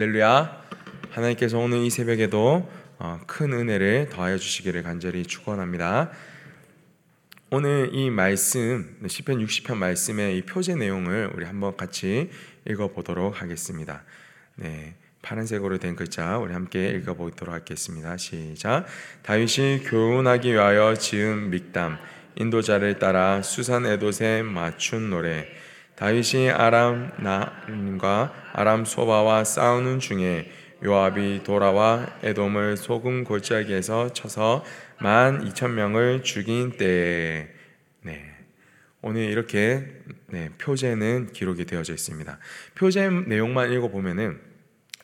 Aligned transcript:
할렐루야. 0.00 0.64
하나님께서 1.10 1.58
오늘 1.58 1.84
이 1.84 1.90
새벽에도 1.90 2.66
어, 2.98 3.20
큰 3.26 3.52
은혜를 3.52 4.08
더하여 4.10 4.38
주시기를 4.38 4.82
간절히 4.82 5.24
축원합니다. 5.24 6.10
오늘 7.50 7.90
이 7.92 8.08
말씀 8.08 8.96
시편 9.06 9.44
60편 9.44 9.76
말씀의 9.76 10.38
이 10.38 10.42
표제 10.46 10.74
내용을 10.74 11.32
우리 11.34 11.44
한번 11.44 11.76
같이 11.76 12.30
읽어 12.66 12.88
보도록 12.88 13.42
하겠습니다. 13.42 14.02
네. 14.56 14.94
파란색으로 15.20 15.76
된 15.76 15.96
글자 15.96 16.38
우리 16.38 16.54
함께 16.54 16.88
읽어 16.92 17.12
보도록 17.12 17.54
하겠습니다. 17.54 18.16
시작. 18.16 18.86
다윗이 19.22 19.80
교훈하기 19.84 20.50
위하여 20.50 20.94
지은 20.94 21.50
믹담 21.50 21.98
인도자를 22.36 22.98
따라 22.98 23.42
수산 23.42 23.84
에도에 23.84 24.44
맞춘 24.44 25.10
노래 25.10 25.46
다윗이 26.00 26.48
아람 26.48 27.12
나과 27.18 28.32
아람 28.54 28.86
소바와 28.86 29.44
싸우는 29.44 29.98
중에 29.98 30.50
요압이 30.82 31.42
돌아와 31.44 32.06
에돔을 32.22 32.78
소금 32.78 33.24
골짜기에서 33.24 34.14
쳐서 34.14 34.64
만 34.98 35.46
이천 35.46 35.74
명을 35.74 36.22
죽인 36.22 36.78
때에 36.78 37.48
네. 38.00 38.34
오늘 39.02 39.24
이렇게 39.24 39.86
네, 40.28 40.48
표제는 40.56 41.34
기록이 41.34 41.66
되어져 41.66 41.92
있습니다. 41.92 42.38
표제 42.76 43.10
내용만 43.10 43.70
읽어보면은 43.70 44.40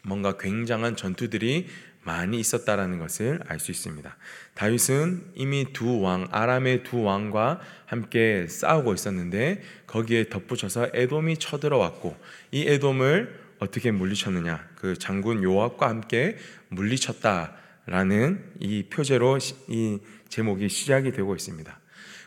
뭔가 0.02 0.38
굉장한 0.38 0.96
전투들이 0.96 1.68
많이 2.04 2.40
있었다라는 2.40 2.98
것을 2.98 3.40
알 3.48 3.60
수 3.60 3.70
있습니다. 3.70 4.16
다윗은 4.56 5.32
이미 5.34 5.66
두 5.72 6.00
왕, 6.00 6.26
아람의 6.30 6.82
두 6.82 7.02
왕과 7.02 7.60
함께 7.84 8.46
싸우고 8.48 8.94
있었는데 8.94 9.62
거기에 9.86 10.30
덧붙여서 10.30 10.88
에돔이 10.94 11.36
쳐들어왔고 11.36 12.16
이 12.52 12.66
에돔을 12.66 13.46
어떻게 13.58 13.90
물리쳤느냐? 13.90 14.66
그 14.76 14.96
장군 14.96 15.42
요압과 15.42 15.88
함께 15.88 16.36
물리쳤다라는 16.68 18.52
이 18.60 18.84
표제로 18.84 19.38
이 19.68 19.98
제목이 20.30 20.70
시작이 20.70 21.12
되고 21.12 21.34
있습니다. 21.34 21.78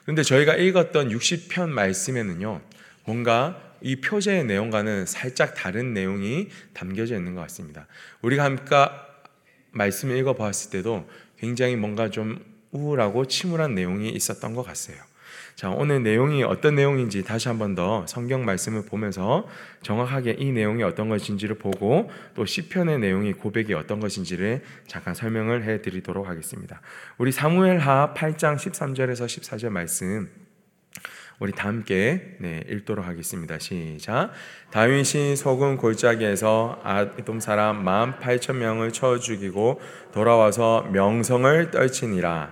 그런데 0.04 0.22
저희가 0.22 0.56
읽었던 0.56 1.10
60편 1.10 1.70
말씀에는요. 1.70 2.62
뭔가 3.06 3.60
이 3.82 3.96
표제의 3.96 4.46
내용과는 4.46 5.08
살짝 5.08 5.56
다른 5.56 5.96
내용이 5.96 6.50
담겨져 6.74 7.16
있는 7.16 7.34
것 7.34 7.42
같습니다. 7.42 7.88
우리가 8.22 8.44
함께 8.44 8.76
말씀을 9.72 10.18
읽어봤을 10.18 10.72
때도 10.72 11.08
굉장히 11.40 11.76
뭔가 11.76 12.10
좀 12.10 12.40
우울하고 12.72 13.26
침울한 13.26 13.74
내용이 13.76 14.10
있었던 14.10 14.54
것 14.54 14.64
같아요. 14.64 14.98
자, 15.56 15.70
오늘 15.70 16.02
내용이 16.04 16.44
어떤 16.44 16.76
내용인지 16.76 17.24
다시 17.24 17.50
한 17.50 17.58
번 17.58 17.76
더 17.76 18.08
성경 18.08 18.46
말씀을 18.46 18.86
보면서 18.86 19.46
정확하게 19.82 20.38
이 20.40 20.52
내용이 20.52 20.84
어떤 20.84 21.10
것인지를 21.10 21.58
보고 21.58 22.10
또 22.34 22.46
시편의 22.46 23.00
내용이 23.00 23.34
고백이 23.34 23.74
어떤 23.74 24.00
것인지를 24.00 24.64
잠깐 24.88 25.14
설명을 25.14 25.64
해 25.66 25.82
드리도록 25.82 26.28
하겠습니다. 26.28 26.82
우리 27.18 27.32
사무엘하 27.34 28.14
8장 28.16 28.56
13절에서 28.56 29.26
14절 29.26 29.70
말씀 29.70 30.30
우리 31.40 31.54
다 31.54 31.70
함께 31.70 32.36
네, 32.40 32.62
읽도록 32.70 33.08
하겠습니다. 33.08 33.58
시작. 33.60 34.32
다윗이 34.72 35.38
소금 35.38 35.78
골짜기에서 35.78 36.82
아돔 36.84 37.40
사람 37.40 37.82
만 37.84 38.20
팔천 38.20 38.60
명을 38.60 38.92
쳐 38.92 39.18
죽이고 39.20 39.80
돌아와서 40.14 40.86
명성을 40.92 41.72
떨치니라. 41.72 42.52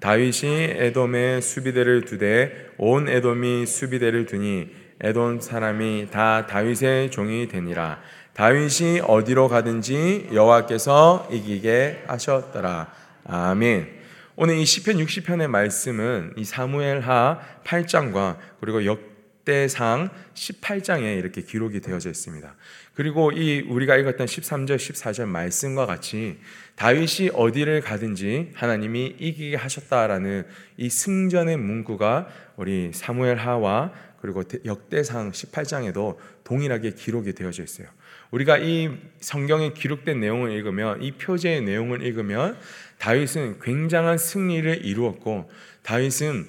다윗이 0.00 0.74
에돔에 0.76 1.40
수비대를 1.40 2.04
두되 2.04 2.72
온 2.76 3.08
에돔이 3.08 3.64
수비대를 3.64 4.26
두니 4.26 4.70
에돔 5.00 5.40
사람이 5.40 6.08
다 6.10 6.46
다윗의 6.46 7.10
종이 7.10 7.48
되니라. 7.48 8.00
다윗이 8.34 9.00
어디로 9.06 9.48
가든지 9.48 10.28
여호와께서 10.34 11.28
이기게 11.32 12.04
하셨더라. 12.06 12.92
아멘. 13.24 13.95
오늘 14.38 14.58
이 14.58 14.66
시편 14.66 14.98
60편의 14.98 15.48
말씀은 15.48 16.34
이 16.36 16.44
사무엘하 16.44 17.40
8장과 17.64 18.36
그리고 18.60 18.84
역대상 18.84 20.10
18장에 20.34 21.18
이렇게 21.18 21.40
기록이 21.40 21.80
되어져 21.80 22.10
있습니다. 22.10 22.54
그리고 22.92 23.32
이 23.32 23.62
우리가 23.62 23.96
읽었던 23.96 24.26
13절 24.26 24.76
14절 24.76 25.24
말씀과 25.24 25.86
같이 25.86 26.38
다윗이 26.74 27.30
어디를 27.32 27.80
가든지 27.80 28.50
하나님이 28.52 29.16
이기게 29.18 29.56
하셨다라는 29.56 30.46
이 30.76 30.90
승전의 30.90 31.56
문구가 31.56 32.28
우리 32.56 32.90
사무엘하와 32.92 33.94
그리고 34.20 34.42
역대상 34.66 35.32
18장에도 35.32 36.18
동일하게 36.44 36.90
기록이 36.90 37.32
되어져 37.32 37.62
있어요. 37.62 37.88
우리가 38.30 38.58
이 38.58 38.90
성경에 39.20 39.72
기록된 39.72 40.20
내용을 40.20 40.52
읽으면 40.52 41.02
이 41.02 41.12
표제의 41.12 41.62
내용을 41.62 42.02
읽으면 42.02 42.56
다윗은 42.98 43.60
굉장한 43.60 44.18
승리를 44.18 44.84
이루었고 44.84 45.50
다윗은 45.82 46.46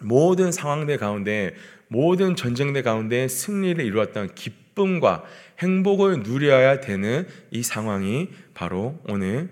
모든 0.00 0.52
상황들 0.52 0.98
가운데 0.98 1.54
모든 1.88 2.34
전쟁들 2.36 2.82
가운데 2.82 3.28
승리를 3.28 3.84
이루었던 3.84 4.34
기쁨과 4.34 5.24
행복을 5.60 6.20
누려야 6.20 6.80
되는 6.80 7.26
이 7.50 7.62
상황이 7.62 8.30
바로 8.54 9.00
오늘 9.06 9.48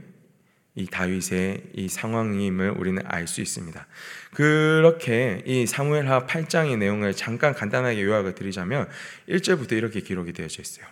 이 0.75 0.87
다윗의 0.87 1.62
이 1.75 1.88
상황임을 1.88 2.71
우리는 2.71 3.03
알 3.05 3.27
수 3.27 3.43
있습니다. 3.43 3.87
그렇게 4.32 5.43
이 5.47 5.66
사무엘하 5.66 6.27
8장의 6.27 6.78
내용을 6.78 7.12
잠깐 7.12 7.53
간단하게 7.53 8.03
요약을 8.03 8.34
드리자면 8.34 8.88
1절부터 9.28 9.72
이렇게 9.72 10.00
기록이 10.00 10.32
되어져 10.32 10.62
있어요. 10.62 10.87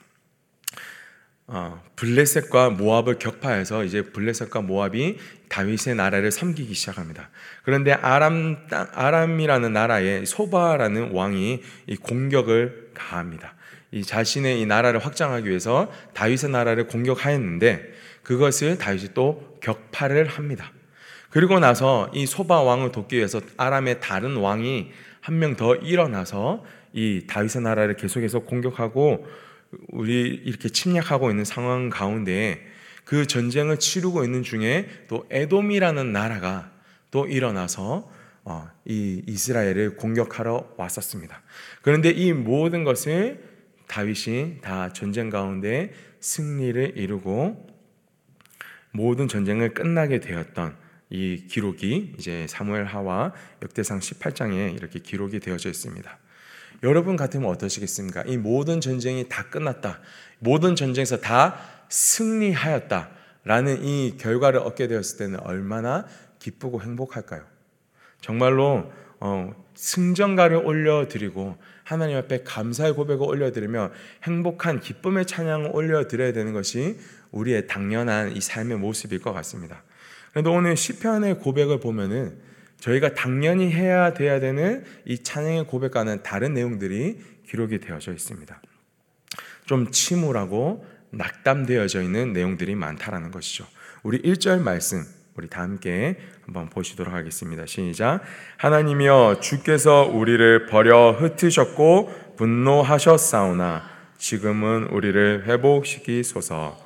어, 1.52 1.82
블레셋과 1.96 2.70
모압을 2.70 3.18
격파해서 3.18 3.82
이제 3.82 4.02
블레셋과 4.02 4.60
모압이 4.60 5.18
다윗의 5.48 5.96
나라를 5.96 6.30
섬기기 6.30 6.74
시작합니다. 6.74 7.28
그런데 7.64 7.92
아람 7.92 8.68
땅, 8.68 8.86
아람이라는 8.92 9.72
나라에 9.72 10.24
소바라는 10.24 11.10
왕이 11.10 11.60
이 11.88 11.96
공격을 11.96 12.92
가합니다. 12.94 13.54
이 13.90 14.04
자신의 14.04 14.60
이 14.60 14.66
나라를 14.66 15.04
확장하기 15.04 15.48
위해서 15.48 15.90
다윗의 16.14 16.50
나라를 16.50 16.86
공격하였는데 16.86 17.94
그것을 18.22 18.78
다윗이 18.78 19.08
또 19.14 19.58
격파를 19.60 20.28
합니다. 20.28 20.70
그리고 21.30 21.58
나서 21.58 22.08
이 22.14 22.26
소바 22.26 22.62
왕을 22.62 22.92
돕기 22.92 23.16
위해서 23.16 23.40
아람의 23.56 24.00
다른 24.00 24.36
왕이 24.36 24.92
한 25.20 25.34
명 25.34 25.56
더 25.56 25.74
일어나서 25.74 26.64
이 26.92 27.24
다윗의 27.26 27.62
나라를 27.62 27.96
계속해서 27.96 28.40
공격하고 28.40 29.26
우리 29.88 30.22
이렇게 30.44 30.68
침략하고 30.68 31.30
있는 31.30 31.44
상황 31.44 31.90
가운데 31.90 32.66
그 33.04 33.26
전쟁을 33.26 33.78
치르고 33.78 34.24
있는 34.24 34.42
중에 34.42 34.88
또 35.08 35.26
에돔이라는 35.30 36.12
나라가 36.12 36.70
또 37.10 37.26
일어나서 37.26 38.10
어, 38.44 38.68
이 38.84 39.22
이스라엘을 39.26 39.96
공격하러 39.96 40.74
왔었습니다. 40.76 41.42
그런데 41.82 42.10
이 42.10 42.32
모든 42.32 42.84
것을 42.84 43.44
다윗이 43.86 44.60
다 44.60 44.92
전쟁 44.92 45.30
가운데 45.30 45.92
승리를 46.20 46.96
이루고 46.96 47.66
모든 48.92 49.28
전쟁을 49.28 49.74
끝나게 49.74 50.20
되었던 50.20 50.76
이 51.10 51.44
기록이 51.48 52.14
이제 52.18 52.46
사무엘 52.48 52.84
하와 52.84 53.32
역대상 53.62 53.98
18장에 53.98 54.76
이렇게 54.76 55.00
기록이 55.00 55.40
되어져 55.40 55.68
있습니다. 55.68 56.18
여러분 56.82 57.16
같으면 57.16 57.50
어떠시겠습니까? 57.50 58.24
이 58.26 58.36
모든 58.36 58.80
전쟁이 58.80 59.28
다 59.28 59.48
끝났다. 59.50 60.00
모든 60.38 60.76
전쟁에서 60.76 61.18
다 61.18 61.58
승리하였다. 61.88 63.10
라는 63.44 63.82
이 63.84 64.16
결과를 64.18 64.60
얻게 64.60 64.86
되었을 64.86 65.18
때는 65.18 65.40
얼마나 65.40 66.06
기쁘고 66.38 66.82
행복할까요? 66.82 67.42
정말로 68.20 68.90
어, 69.18 69.52
승전가를 69.74 70.58
올려드리고 70.58 71.56
하나님 71.84 72.16
앞에 72.16 72.42
감사의 72.44 72.94
고백을 72.94 73.26
올려드리며 73.26 73.90
행복한 74.24 74.80
기쁨의 74.80 75.26
찬양을 75.26 75.70
올려드려야 75.72 76.32
되는 76.32 76.52
것이 76.52 76.98
우리의 77.30 77.66
당연한 77.66 78.36
이 78.36 78.40
삶의 78.40 78.78
모습일 78.78 79.20
것 79.20 79.32
같습니다. 79.32 79.82
그런데 80.30 80.50
오늘 80.50 80.76
시편의 80.76 81.38
고백을 81.40 81.80
보면은 81.80 82.38
저희가 82.80 83.14
당연히 83.14 83.70
해야 83.70 84.12
돼야 84.14 84.40
되는 84.40 84.84
이 85.04 85.22
찬양의 85.22 85.66
고백과는 85.66 86.22
다른 86.22 86.54
내용들이 86.54 87.18
기록이 87.46 87.78
되어져 87.78 88.12
있습니다. 88.12 88.60
좀 89.66 89.90
침울하고 89.90 90.84
낙담되어져 91.10 92.02
있는 92.02 92.32
내용들이 92.32 92.74
많다라는 92.74 93.30
것이죠. 93.30 93.66
우리 94.02 94.20
1절 94.22 94.62
말씀 94.62 95.04
우리 95.36 95.48
다 95.48 95.62
함께 95.62 96.18
한번 96.44 96.68
보시도록 96.68 97.14
하겠습니다. 97.14 97.64
시작. 97.66 98.20
하나님이여 98.56 99.38
주께서 99.40 100.02
우리를 100.02 100.66
버려 100.66 101.12
흩으셨고 101.12 102.34
분노하셨사오나 102.36 103.82
지금은 104.18 104.88
우리를 104.90 105.44
회복시키소서. 105.46 106.78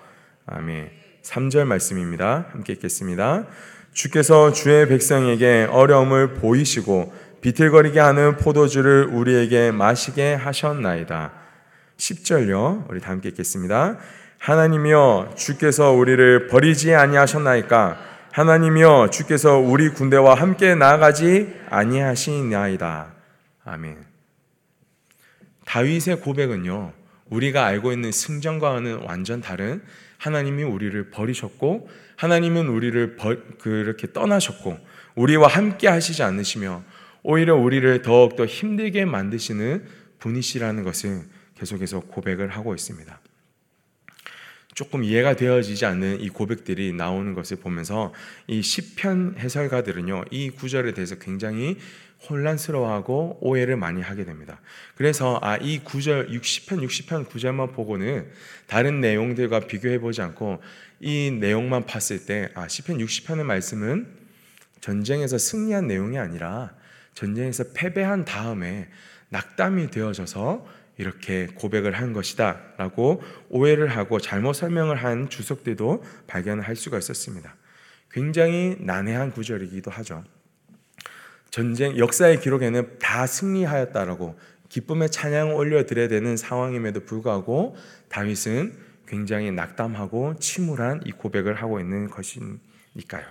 아멘. 0.47 0.91
3절 1.23 1.65
말씀입니다. 1.65 2.49
함께 2.53 2.75
읽겠습니다. 2.75 3.47
주께서 3.95 4.53
주의 4.53 4.89
백성에게 4.89 5.69
어려움을 5.71 6.35
보이시고 6.35 7.15
비틀거리게 7.41 8.01
하는 8.01 8.37
포도주를 8.37 9.05
우리에게 9.05 9.71
마시게 9.71 10.35
하셨나이다. 10.35 11.33
10절요. 11.97 12.91
우리 12.91 13.01
다 13.01 13.11
함께 13.11 13.29
읽겠습니다. 13.29 13.99
하나님이여 14.39 15.35
주께서 15.37 15.93
우리를 15.93 16.49
버리지 16.49 16.93
아니하셨나이까 16.95 17.99
하나님이여 18.33 19.11
주께서 19.13 19.59
우리 19.59 19.91
군대와 19.91 20.35
함께 20.35 20.75
나아가지 20.75 21.55
아니하시나이다. 21.71 23.13
아멘. 23.65 23.97
다윗의 25.67 26.21
고백은요. 26.21 26.93
우리가 27.31 27.65
알고 27.65 27.93
있는 27.93 28.11
승전과는 28.11 29.03
완전 29.05 29.41
다른 29.41 29.83
하나님이 30.25 30.63
우리를 30.63 31.11
버리셨고 31.11 31.87
하나님은 32.17 32.69
우리를 32.69 33.17
버, 33.17 33.37
그렇게 33.59 34.11
떠나셨고 34.11 34.79
우리와 35.17 35.49
함께 35.49 35.87
하시지 35.87 36.23
않으시며 36.23 36.83
오히려 37.23 37.55
우리를 37.57 38.01
더욱더 38.01 38.47
힘들게 38.47 39.05
만드시는 39.05 39.85
분이시라는 40.21 40.83
것을 40.83 41.25
계속해서 41.59 42.01
고백을 42.01 42.49
하고 42.49 42.75
있습니다. 42.75 43.21
조금 44.75 45.05
이해가 45.05 45.37
되어지지 45.37 45.85
않는 45.85 46.23
이 46.23 46.31
고백들이 46.31 46.95
나오는 46.95 47.35
것을 47.35 47.59
보면서 47.59 48.15
이 48.47 48.63
시편 48.63 49.37
해설가들은요 49.39 50.25
이 50.31 50.49
구절에 50.49 50.95
대해서 50.95 51.17
굉장히 51.17 51.77
혼란스러워하고 52.29 53.39
오해를 53.41 53.77
많이 53.77 54.01
하게 54.01 54.25
됩니다. 54.25 54.61
그래서 54.97 55.39
아 55.43 55.59
이 55.61 55.79
구절 55.79 56.29
60편 56.29 56.85
60편 56.87 57.29
구절만 57.29 57.73
보고는 57.73 58.31
다른 58.67 59.01
내용들과 59.01 59.61
비교해 59.61 59.99
보지 59.99 60.23
않고 60.23 60.61
이 61.01 61.31
내용만 61.41 61.87
봤을 61.87 62.27
때 62.27 62.49
아 62.55 62.69
시편 62.69 62.99
60편의 62.99 63.45
말씀은 63.45 64.07
전쟁에서 64.81 65.39
승리한 65.39 65.87
내용이 65.87 66.19
아니라 66.19 66.75
전쟁에서 67.15 67.65
패배한 67.75 68.25
다음에 68.25 68.89
낙담이 69.31 69.91
되어져서 69.91 70.67
이렇게 70.99 71.47
고백을 71.47 71.93
한 71.93 72.13
것이다 72.13 72.61
라고 72.77 73.23
오해를 73.49 73.89
하고 73.89 74.21
잘못 74.21 74.53
설명을 74.53 74.97
한 74.97 75.29
주석들도 75.29 76.05
발견할 76.27 76.77
수가 76.77 76.99
있었습니다. 76.99 77.57
굉장히 78.11 78.77
난해한 78.79 79.33
구절이기도 79.33 79.91
하죠. 79.91 80.23
전쟁 81.55 81.97
역사의 81.99 82.41
기록에는 82.41 82.99
다 82.99 83.29
승리하였다라고 83.29 84.37
기쁨의 84.71 85.09
찬양을 85.11 85.55
올려드려야 85.55 86.09
되는 86.09 86.37
상황임에도 86.37 87.05
불구하고 87.05 87.77
다윗은 88.09 88.77
굉장히 89.07 89.53
낙담하고 89.53 90.41
침울한 90.41 91.03
이 91.05 91.13
고백을 91.13 91.55
하고 91.55 91.79
있는 91.79 92.11
것이니까요. 92.11 93.25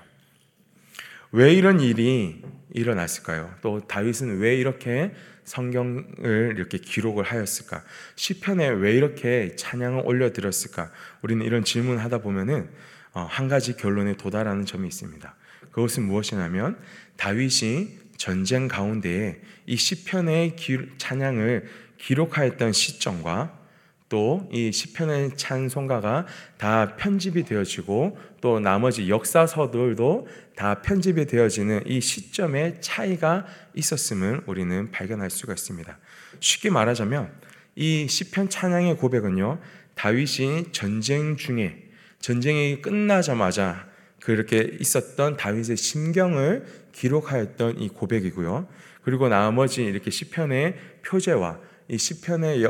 왜 1.34 1.54
이런 1.54 1.82
일이 1.82 2.42
일어났을까요? 2.72 3.56
또 3.62 3.82
다윗은 3.82 4.38
왜 4.40 4.56
이렇게 4.56 5.14
성경을 5.44 6.54
이렇게 6.56 6.78
기록을 6.78 7.26
하였을까? 7.26 7.84
시편에 8.16 8.70
왜 8.70 8.94
이렇게 8.94 9.54
찬양을 9.58 10.02
올려드렸을까? 10.06 10.92
우리는 11.24 11.46
이런 11.46 11.66
질문하다 11.66 12.20
보면은 12.20 12.70
어, 13.12 13.28
한 13.30 13.50
가지 13.50 13.76
결론에 13.76 14.16
도달하는 14.16 14.66
점이 14.66 14.88
있습니다. 14.88 15.36
그것은 15.74 16.04
무엇이냐면 16.04 16.80
다윗이 17.18 18.03
전쟁 18.24 18.70
가운데에 18.70 19.42
이 19.66 19.76
시편의 19.76 20.56
찬양을 20.98 21.66
기록하였던 21.98 22.72
시점과 22.72 23.60
또 24.08 24.48
이 24.50 24.72
시편의 24.72 25.36
찬송가가 25.36 26.26
다 26.58 26.96
편집이 26.96 27.44
되어지고 27.44 28.18
또 28.40 28.62
나머지 28.62 29.10
역사서들도 29.10 30.28
다 30.56 30.82
편집이 30.82 31.26
되어지는 31.26 31.84
이 31.86 32.00
시점의 32.00 32.80
차이가 32.80 33.46
있었음을 33.74 34.44
우리는 34.46 34.90
발견할 34.92 35.30
수가 35.30 35.52
있습니다. 35.52 35.98
쉽게 36.40 36.70
말하자면 36.70 37.30
이 37.76 38.08
시편 38.08 38.50
찬양의 38.50 38.96
고백은요. 39.00 39.60
다윗이 39.96 40.72
전쟁 40.72 41.36
중에 41.36 41.90
전쟁이 42.20 42.82
끝나자마자 42.82 43.92
그렇게 44.24 44.78
있었던 44.80 45.36
다윗의 45.36 45.76
심경을 45.76 46.66
기록하였던 46.94 47.80
이 47.80 47.90
고백이고요. 47.90 48.68
그리고 49.02 49.28
나머지 49.28 49.84
이렇게 49.84 50.12
시편의 50.12 50.78
표제와 51.06 51.60
이 51.90 51.98
시편의 51.98 52.66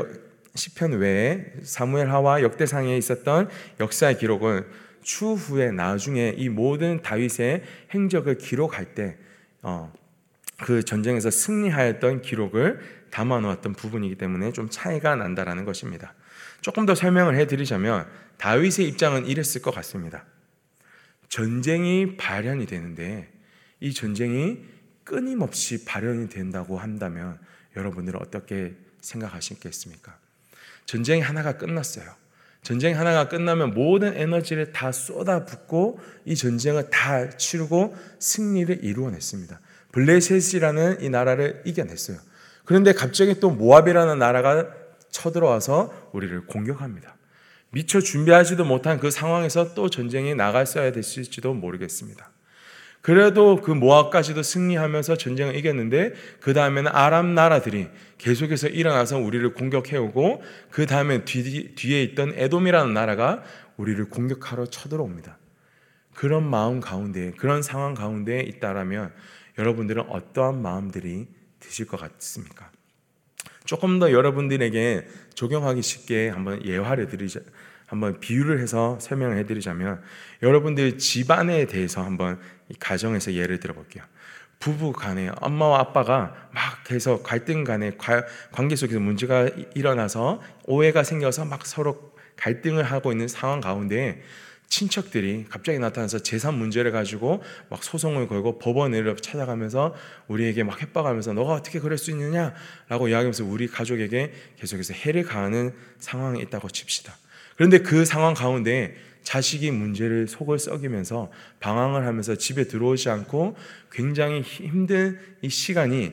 시편 0.56 0.98
외에 0.98 1.52
사무엘하와 1.62 2.42
역대상에 2.42 2.96
있었던 2.96 3.48
역사의 3.78 4.18
기록은 4.18 4.66
추후에 5.02 5.70
나중에 5.70 6.34
이 6.36 6.48
모든 6.48 7.02
다윗의 7.02 7.62
행적을 7.92 8.38
기록할 8.38 8.94
때, 8.96 9.16
어, 9.62 9.92
그 10.58 10.82
전쟁에서 10.82 11.30
승리하였던 11.30 12.22
기록을 12.22 12.80
담아 13.10 13.40
놓았던 13.40 13.74
부분이기 13.74 14.16
때문에 14.16 14.52
좀 14.52 14.68
차이가 14.70 15.14
난다라는 15.14 15.64
것입니다. 15.64 16.14
조금 16.62 16.84
더 16.84 16.96
설명을 16.96 17.36
해드리자면 17.36 18.06
다윗의 18.38 18.88
입장은 18.88 19.26
이랬을 19.26 19.62
것 19.62 19.72
같습니다. 19.72 20.24
전쟁이 21.28 22.16
발현이 22.16 22.66
되는데 22.66 23.32
이 23.80 23.92
전쟁이 23.92 24.64
끊임없이 25.04 25.84
발현이 25.84 26.28
된다고 26.28 26.78
한다면 26.78 27.38
여러분들은 27.76 28.20
어떻게 28.20 28.74
생각하시겠습니까? 29.00 30.16
전쟁이 30.86 31.20
하나가 31.20 31.56
끝났어요. 31.56 32.06
전쟁 32.62 32.98
하나가 32.98 33.28
끝나면 33.28 33.74
모든 33.74 34.16
에너지를 34.16 34.72
다 34.72 34.90
쏟아붓고 34.90 36.00
이 36.24 36.34
전쟁을 36.34 36.88
다 36.88 37.28
치르고 37.36 37.94
승리를 38.18 38.82
이루어냈습니다. 38.82 39.60
블레셋이라는 39.92 41.02
이 41.02 41.10
나라를 41.10 41.62
이겨냈어요. 41.66 42.18
그런데 42.64 42.92
갑자기 42.94 43.38
또 43.38 43.50
모압이라는 43.50 44.18
나라가 44.18 44.66
쳐들어와서 45.10 46.10
우리를 46.12 46.46
공격합니다. 46.46 47.16
미처 47.74 48.00
준비하지도 48.00 48.64
못한 48.64 49.00
그 49.00 49.10
상황에서 49.10 49.74
또 49.74 49.90
전쟁에 49.90 50.34
나갔어야 50.34 50.92
됐을지도 50.92 51.54
모르겠습니다. 51.54 52.30
그래도 53.02 53.60
그 53.60 53.70
모압까지도 53.72 54.42
승리하면서 54.42 55.16
전쟁을 55.16 55.56
이겼는데 55.56 56.14
그 56.40 56.54
다음에는 56.54 56.90
아람 56.90 57.34
나라들이 57.34 57.88
계속해서 58.16 58.68
일어나서 58.68 59.18
우리를 59.18 59.52
공격해오고 59.52 60.42
그 60.70 60.86
다음에 60.86 61.24
뒤에 61.24 62.02
있던 62.02 62.32
에돔이라는 62.36 62.94
나라가 62.94 63.42
우리를 63.76 64.08
공격하러 64.08 64.66
쳐들어옵니다. 64.66 65.36
그런 66.14 66.48
마음 66.48 66.80
가운데 66.80 67.32
그런 67.32 67.60
상황 67.60 67.92
가운데 67.92 68.40
있다라면 68.40 69.12
여러분들은 69.58 70.04
어떠한 70.08 70.62
마음들이 70.62 71.26
드실 71.58 71.86
것 71.86 72.00
같습니까? 72.00 72.70
조금 73.64 73.98
더 73.98 74.12
여러분들에게 74.12 75.06
적용하기 75.34 75.82
쉽게 75.82 76.28
한번 76.28 76.64
예화를 76.64 77.08
드리자 77.08 77.40
한번 77.86 78.18
비유를 78.20 78.60
해서 78.60 78.98
설명을 79.00 79.38
해드리자면 79.38 80.02
여러분들 80.42 80.98
집안에 80.98 81.66
대해서 81.66 82.02
한번 82.02 82.40
가정에서 82.80 83.34
예를 83.34 83.60
들어볼게요. 83.60 84.04
부부 84.58 84.92
간에 84.92 85.30
엄마와 85.40 85.80
아빠가 85.80 86.48
막 86.52 86.90
해서 86.90 87.22
갈등 87.22 87.64
간에 87.64 87.92
관계 88.52 88.76
속에서 88.76 89.00
문제가 89.00 89.48
일어나서 89.74 90.40
오해가 90.64 91.02
생겨서 91.02 91.44
막 91.44 91.66
서로 91.66 92.14
갈등을 92.36 92.84
하고 92.84 93.12
있는 93.12 93.28
상황 93.28 93.60
가운데 93.60 94.22
친척들이 94.68 95.46
갑자기 95.48 95.78
나타나서 95.78 96.20
재산 96.20 96.54
문제를 96.54 96.90
가지고 96.90 97.42
막 97.70 97.84
소송을 97.84 98.26
걸고 98.28 98.58
법원을 98.58 99.16
찾아가면서 99.16 99.94
우리에게 100.28 100.64
막 100.64 100.80
협박하면서 100.80 101.32
너가 101.34 101.54
어떻게 101.54 101.78
그럴 101.78 101.98
수 101.98 102.10
있느냐라고 102.10 103.08
이야기하면서 103.08 103.44
우리 103.44 103.68
가족에게 103.68 104.32
계속해서 104.58 104.94
해를 104.94 105.22
가하는 105.22 105.72
상황에 105.98 106.40
있다고 106.42 106.68
칩시다. 106.68 107.16
그런데 107.56 107.78
그 107.78 108.04
상황 108.04 108.34
가운데 108.34 108.96
자식이 109.22 109.70
문제를 109.70 110.28
속을 110.28 110.58
썩이면서 110.58 111.30
방황을 111.60 112.06
하면서 112.06 112.36
집에 112.36 112.64
들어오지 112.64 113.08
않고 113.08 113.56
굉장히 113.90 114.42
힘든 114.42 115.18
이 115.40 115.48
시간이 115.48 116.12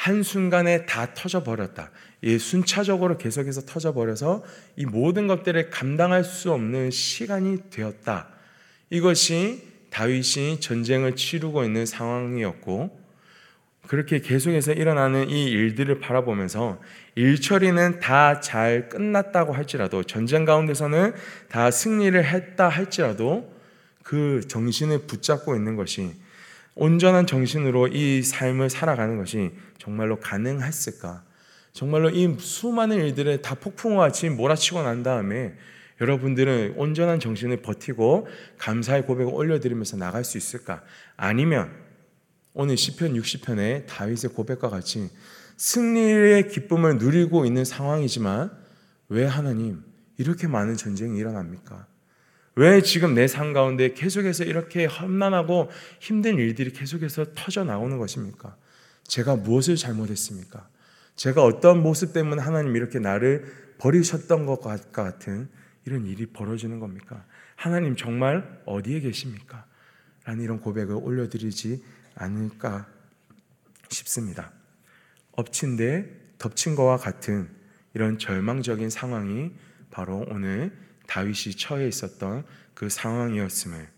한순간에 0.00 0.86
다 0.86 1.12
터져버렸다. 1.12 1.90
예, 2.22 2.38
순차적으로 2.38 3.18
계속해서 3.18 3.66
터져버려서 3.66 4.42
이 4.76 4.86
모든 4.86 5.26
것들을 5.26 5.68
감당할 5.68 6.24
수 6.24 6.52
없는 6.52 6.90
시간이 6.90 7.68
되었다. 7.68 8.28
이것이 8.88 9.62
다윗이 9.90 10.60
전쟁을 10.60 11.16
치르고 11.16 11.64
있는 11.64 11.84
상황이었고, 11.84 12.98
그렇게 13.88 14.20
계속해서 14.20 14.72
일어나는 14.72 15.28
이 15.28 15.50
일들을 15.50 16.00
바라보면서 16.00 16.80
일처리는 17.14 18.00
다 18.00 18.40
잘 18.40 18.88
끝났다고 18.88 19.52
할지라도 19.52 20.02
전쟁 20.04 20.46
가운데서는 20.46 21.12
다 21.50 21.70
승리를 21.70 22.24
했다 22.24 22.70
할지라도 22.70 23.52
그 24.02 24.40
정신을 24.48 25.00
붙잡고 25.00 25.56
있는 25.56 25.76
것이 25.76 26.14
온전한 26.74 27.26
정신으로 27.26 27.88
이 27.88 28.22
삶을 28.22 28.70
살아가는 28.70 29.16
것이 29.18 29.52
정말로 29.78 30.20
가능했을까? 30.20 31.24
정말로 31.72 32.10
이 32.10 32.36
수많은 32.38 32.96
일들을 32.98 33.42
다 33.42 33.54
폭풍과 33.54 34.00
같이 34.02 34.28
몰아치고 34.28 34.82
난 34.82 35.02
다음에 35.02 35.54
여러분들은 36.00 36.74
온전한 36.76 37.20
정신을 37.20 37.58
버티고 37.62 38.26
감사의 38.58 39.06
고백을 39.06 39.32
올려드리면서 39.32 39.96
나갈 39.96 40.24
수 40.24 40.38
있을까? 40.38 40.82
아니면 41.16 41.70
오늘 42.52 42.76
시편 42.76 43.14
60편의 43.14 43.86
다윗의 43.86 44.30
고백과 44.34 44.70
같이 44.70 45.10
승리의 45.56 46.48
기쁨을 46.48 46.98
누리고 46.98 47.44
있는 47.44 47.64
상황이지만 47.64 48.50
왜 49.08 49.26
하나님 49.26 49.82
이렇게 50.16 50.46
많은 50.46 50.76
전쟁이 50.76 51.18
일어납니까? 51.18 51.86
왜 52.56 52.82
지금 52.82 53.14
내 53.14 53.26
삶 53.26 53.52
가운데 53.52 53.94
계속해서 53.94 54.44
이렇게 54.44 54.86
험난하고 54.86 55.70
힘든 56.00 56.36
일들이 56.38 56.72
계속해서 56.72 57.26
터져 57.34 57.64
나오는 57.64 57.96
것입니까? 57.98 58.56
제가 59.04 59.36
무엇을 59.36 59.76
잘못했습니까? 59.76 60.68
제가 61.16 61.44
어떤 61.44 61.82
모습 61.82 62.12
때문에 62.12 62.42
하나님 62.42 62.76
이렇게 62.76 62.98
나를 62.98 63.44
버리셨던 63.78 64.46
것 64.46 64.60
같은 64.92 65.48
이런 65.84 66.06
일이 66.06 66.26
벌어지는 66.26 66.80
겁니까? 66.80 67.24
하나님 67.56 67.96
정말 67.96 68.62
어디에 68.66 69.00
계십니까? 69.00 69.64
라는 70.24 70.44
이런 70.44 70.60
고백을 70.60 70.94
올려드리지 70.94 71.82
않을까 72.14 72.86
싶습니다. 73.88 74.52
엎친 75.32 75.76
데 75.76 76.08
덮친 76.38 76.74
것과 76.74 76.96
같은 76.96 77.48
이런 77.94 78.18
절망적인 78.18 78.90
상황이 78.90 79.50
바로 79.90 80.24
오늘 80.28 80.72
다윗이 81.10 81.56
처해 81.56 81.88
있었던 81.88 82.44
그 82.72 82.88
상황이었음을 82.88 83.88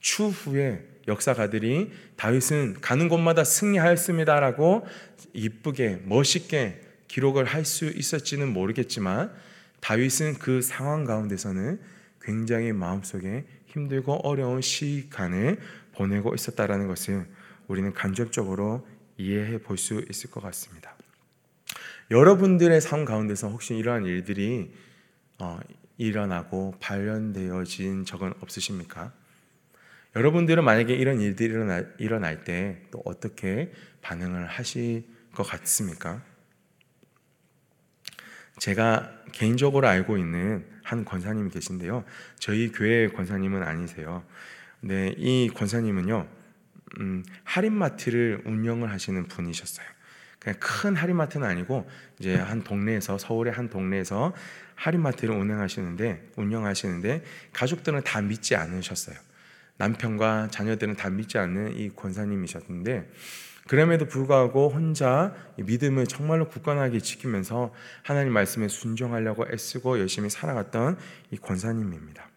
추후에 0.00 0.88
역사가들이 1.06 1.92
다윗은 2.16 2.80
가는 2.80 3.08
곳마다 3.10 3.44
승리하였습니다라고 3.44 4.86
이쁘게 5.34 6.00
멋있게 6.06 6.80
기록을 7.08 7.44
할 7.44 7.66
수 7.66 7.84
있었지는 7.84 8.48
모르겠지만 8.54 9.32
다윗은 9.80 10.38
그 10.38 10.62
상황 10.62 11.04
가운데서는 11.04 11.78
굉장히 12.22 12.72
마음속에 12.72 13.44
힘들고 13.66 14.14
어려운 14.26 14.62
시간을 14.62 15.60
보내고 15.92 16.34
있었다라는 16.34 16.88
것을 16.88 17.26
우리는 17.68 17.92
간접적으로 17.92 18.88
이해해 19.18 19.58
볼 19.58 19.76
수 19.76 20.02
있을 20.10 20.30
것 20.30 20.42
같습니다. 20.42 20.96
여러분들의 22.10 22.80
삶 22.80 23.04
가운데서 23.04 23.48
혹시 23.50 23.74
이러한 23.74 24.06
일들이 24.06 24.72
어, 25.38 25.58
일어나고 25.98 26.74
발현되어진 26.80 28.04
적은 28.04 28.34
없으십니까? 28.40 29.12
여러분들은 30.14 30.64
만약에 30.64 30.94
이런 30.94 31.20
일들이 31.20 31.52
일어날, 31.52 31.94
일어날 31.98 32.44
때 32.44 32.86
또 32.90 33.02
어떻게 33.04 33.72
반응을 34.00 34.46
하실 34.46 35.04
것 35.34 35.42
같습니까? 35.42 36.22
제가 38.58 39.12
개인적으로 39.32 39.86
알고 39.86 40.16
있는 40.16 40.66
한 40.82 41.04
권사님이 41.04 41.50
계신데요. 41.50 42.04
저희 42.38 42.72
교회 42.72 43.08
권사님은 43.08 43.62
아니세요. 43.62 44.24
네, 44.80 45.14
이 45.18 45.50
권사님은요, 45.54 46.28
음, 47.00 47.24
할인마트를 47.44 48.42
운영을 48.46 48.90
하시는 48.90 49.26
분이셨어요. 49.26 49.86
그냥 50.46 50.60
큰 50.60 50.94
할인마트는 50.94 51.44
아니고 51.44 51.88
이제 52.20 52.36
한 52.36 52.62
동네에서 52.62 53.18
서울의 53.18 53.52
한 53.52 53.68
동네에서 53.68 54.32
할인마트를 54.76 55.34
운영하시는데 55.34 56.30
운영하시는데 56.36 57.24
가족들은 57.52 58.04
다 58.04 58.20
믿지 58.20 58.54
않으셨어요. 58.54 59.16
남편과 59.78 60.48
자녀들은 60.52 60.94
다 60.94 61.10
믿지 61.10 61.36
않는 61.38 61.76
이 61.76 61.90
권사님이셨는데 61.96 63.10
그럼에도 63.66 64.06
불구하고 64.06 64.68
혼자 64.68 65.34
믿음을 65.56 66.06
정말로 66.06 66.48
굳건하게 66.48 67.00
지키면서 67.00 67.74
하나님 68.04 68.32
말씀에 68.32 68.68
순종하려고 68.68 69.46
애쓰고 69.52 69.98
열심히 69.98 70.30
살아갔던 70.30 70.96
이 71.32 71.38
권사님입니다. 71.38 72.30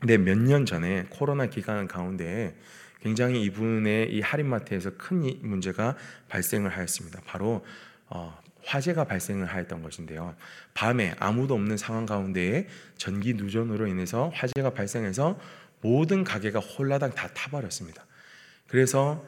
근데 0.00 0.16
몇 0.16 0.38
년 0.38 0.64
전에 0.64 1.04
코로나 1.10 1.46
기간 1.46 1.86
가운데 1.86 2.56
굉장히 3.02 3.42
이분의 3.44 4.12
이 4.12 4.20
할인마트에서 4.20 4.90
큰 4.96 5.38
문제가 5.42 5.96
발생을 6.28 6.70
하였습니다. 6.70 7.20
바로 7.24 7.64
어, 8.08 8.36
화재가 8.64 9.04
발생을 9.04 9.46
하였던 9.46 9.82
것인데요. 9.82 10.34
밤에 10.74 11.14
아무도 11.18 11.54
없는 11.54 11.76
상황 11.76 12.06
가운데에 12.06 12.66
전기 12.96 13.34
누전으로 13.34 13.86
인해서 13.86 14.30
화재가 14.34 14.70
발생해서 14.70 15.38
모든 15.80 16.24
가게가 16.24 16.60
홀라당 16.60 17.12
다 17.12 17.28
타버렸습니다. 17.28 18.04
그래서 18.66 19.24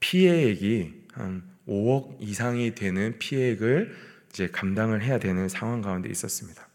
피해액이 0.00 1.04
한 1.12 1.42
5억 1.68 2.16
이상이 2.20 2.74
되는 2.74 3.18
피해액을 3.18 3.94
이제 4.30 4.48
감당을 4.48 5.02
해야 5.02 5.18
되는 5.18 5.48
상황 5.48 5.82
가운데 5.82 6.08
있었습니다. 6.08 6.68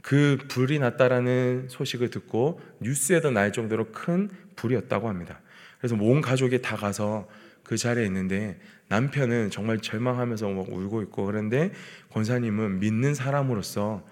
그 0.00 0.38
불이 0.48 0.78
났다라는 0.78 1.68
소식을 1.68 2.10
듣고 2.10 2.60
뉴스에도 2.80 3.30
날 3.30 3.52
정도로 3.52 3.92
큰 3.92 4.30
불이었다고 4.56 5.08
합니다. 5.08 5.40
그래서 5.78 5.96
온 5.96 6.20
가족이 6.20 6.62
다 6.62 6.76
가서 6.76 7.28
그 7.62 7.76
자리에 7.76 8.04
있는데 8.06 8.58
남편은 8.88 9.50
정말 9.50 9.78
절망하면서 9.78 10.48
막 10.48 10.68
울고 10.68 11.02
있고 11.02 11.26
그런데 11.26 11.70
권사님은 12.12 12.80
믿는 12.80 13.14
사람으로서 13.14 14.04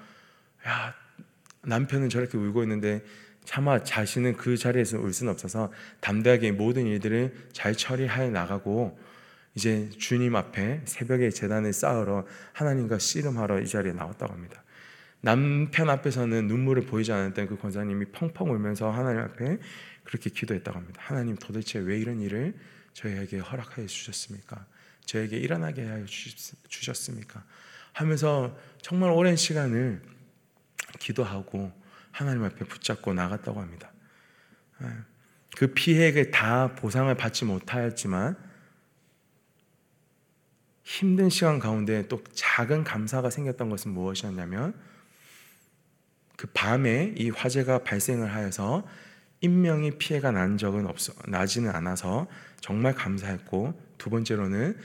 야 0.67 0.95
남편은 1.63 2.09
저렇게 2.09 2.37
울고 2.37 2.63
있는데 2.65 3.03
차마 3.45 3.83
자신은 3.83 4.37
그 4.37 4.57
자리에서 4.57 4.99
울 4.99 5.13
수는 5.13 5.33
없어서 5.33 5.73
담대하게 6.01 6.53
모든 6.53 6.87
일들을 6.87 7.33
잘 7.53 7.75
처리해 7.75 8.29
나가고 8.29 8.99
이제 9.55 9.89
주님 9.99 10.37
앞에 10.37 10.83
새벽에 10.85 11.31
재단을 11.31 11.73
쌓으러 11.73 12.27
하나님과 12.53 12.99
씨름하러 12.99 13.61
이 13.61 13.67
자리에 13.67 13.93
나왔다고 13.93 14.33
합니다. 14.33 14.63
남편 15.21 15.91
앞에서는 15.91 16.47
눈물을 16.47 16.87
보이지 16.87 17.13
않았던 17.13 17.49
그 17.49 17.59
권사님이 17.59 18.07
펑펑 18.07 18.51
울면서 18.51 18.91
하나님 18.91 19.21
앞에 19.23 19.59
그렇게 20.05 20.31
기도했다고 20.31 20.79
합니다. 20.79 21.01
하나님 21.05 21.37
도대체 21.37 21.79
왜 21.79 21.99
이런 21.99 22.21
일을 22.21 22.55
저희에게 22.93 23.39
허락하여 23.39 23.87
주셨습니까? 23.87 24.67
저에게 25.05 25.37
일어나게 25.37 25.85
하여 25.85 26.05
주셨습니까? 26.07 27.45
하면서 27.93 28.57
정말 28.81 29.11
오랜 29.11 29.37
시간을 29.37 30.03
기도하고 30.99 31.73
하나님 32.11 32.45
앞에 32.45 32.65
붙잡고 32.65 33.15
나갔다고 33.15 33.61
합니다. 33.61 33.91
예. 34.83 34.87
그 35.57 35.73
피해액을 35.73 36.31
다 36.31 36.75
보상을 36.75 37.13
받지 37.15 37.45
못하였지만 37.45 38.37
힘든 40.83 41.31
시간 41.31 41.59
가운데 41.59 42.07
또 42.09 42.23
작은 42.33 42.85
감사가 42.85 43.31
생겼던 43.31 43.71
것은 43.71 43.91
무엇이었냐면 43.93 44.75
그 46.37 46.47
밤에 46.53 47.15
이 47.17 47.31
화재가 47.31 47.85
발생을 47.85 48.35
하여서 48.35 48.87
인명이 49.41 49.99
피해가 49.99 50.31
난 50.31 50.59
적은 50.59 50.87
없어 50.87 51.13
나지는 51.27 51.71
않아서 51.71 52.27
정말 52.61 52.95
감사했고 52.95 53.79
두 53.99 54.11
번째로는 54.11 54.77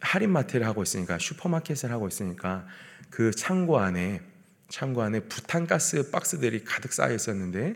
할인마트를 0.00 0.66
하고 0.66 0.82
있으니까 0.82 1.18
슈퍼마켓을 1.18 1.90
하고 1.90 2.08
있으니까 2.08 2.66
그 3.10 3.30
창고 3.30 3.78
안에 3.78 4.20
창고 4.68 5.02
안에 5.02 5.20
부탄가스 5.20 6.10
박스들이 6.10 6.64
가득 6.64 6.92
쌓여 6.92 7.14
있었는데 7.14 7.74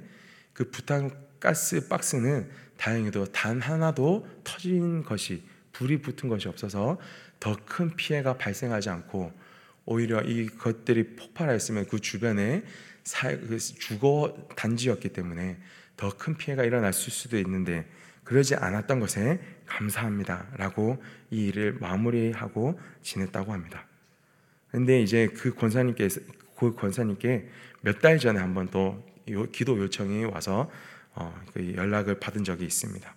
그 0.53 0.71
부탄가스 0.71 1.89
박스는 1.89 2.51
다행히도 2.77 3.27
단 3.27 3.61
하나도 3.61 4.27
터진 4.45 5.03
것이 5.03 5.43
불이 5.73 6.03
붙은 6.03 6.29
것이 6.29 6.49
없어서 6.49 6.99
더 7.41 7.57
큰 7.67 7.95
피해가 7.95 8.39
발생하지 8.39 8.89
않고 8.89 9.33
오히려 9.85 10.23
이 10.23 10.47
것들이 10.47 11.17
폭발하였으면 11.17 11.87
그 11.89 12.01
주변에 12.01 12.63
그 12.63 12.69
주거 13.05 14.37
단지였기 14.57 15.11
때문에 15.11 15.59
더 15.97 16.11
큰 16.11 16.37
피해가 16.37 16.65
일어날 16.65 16.93
수도 16.93 17.39
있는데 17.39 17.87
그러지 18.25 18.55
않았던 18.57 19.01
것에 19.01 19.41
감사합니다라고 19.67 21.03
이 21.31 21.47
일을 21.47 21.75
마무리하고 21.75 22.81
지냈다고 23.03 23.53
합니다. 23.53 23.87
근데 24.71 25.01
이제 25.03 25.29
그 25.29 25.55
권사님께서 25.55 26.21
그 26.57 26.75
권사님께 26.75 27.49
몇 27.83 28.01
달 28.01 28.19
전에 28.19 28.41
한번 28.41 28.69
또 28.71 29.05
기도 29.53 29.79
요청이 29.79 30.25
와서 30.25 30.71
어, 31.15 31.33
그 31.53 31.75
연락을 31.75 32.19
받은 32.19 32.45
적이 32.45 32.65
있습니다. 32.65 33.15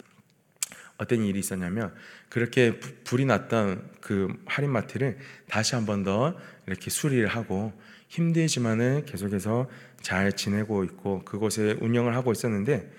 어떤 0.98 1.24
일이 1.24 1.40
있었냐면 1.40 1.94
그렇게 2.30 2.80
불이 2.80 3.26
났던 3.26 3.92
그 4.02 4.34
할인마트를 4.46 5.18
다시 5.48 5.76
한 5.76 5.86
번 5.86 6.04
더 6.04 6.36
이렇게 6.66 6.90
수리를 6.90 7.28
하고 7.28 7.74
힘들지만은 8.10 9.06
계속해서 9.06 9.70
잘 10.02 10.32
지내고 10.34 10.84
있고 10.86 11.24
그곳에 11.26 11.78
운영을 11.82 12.16
하고 12.16 12.32
있었는데 12.32 12.92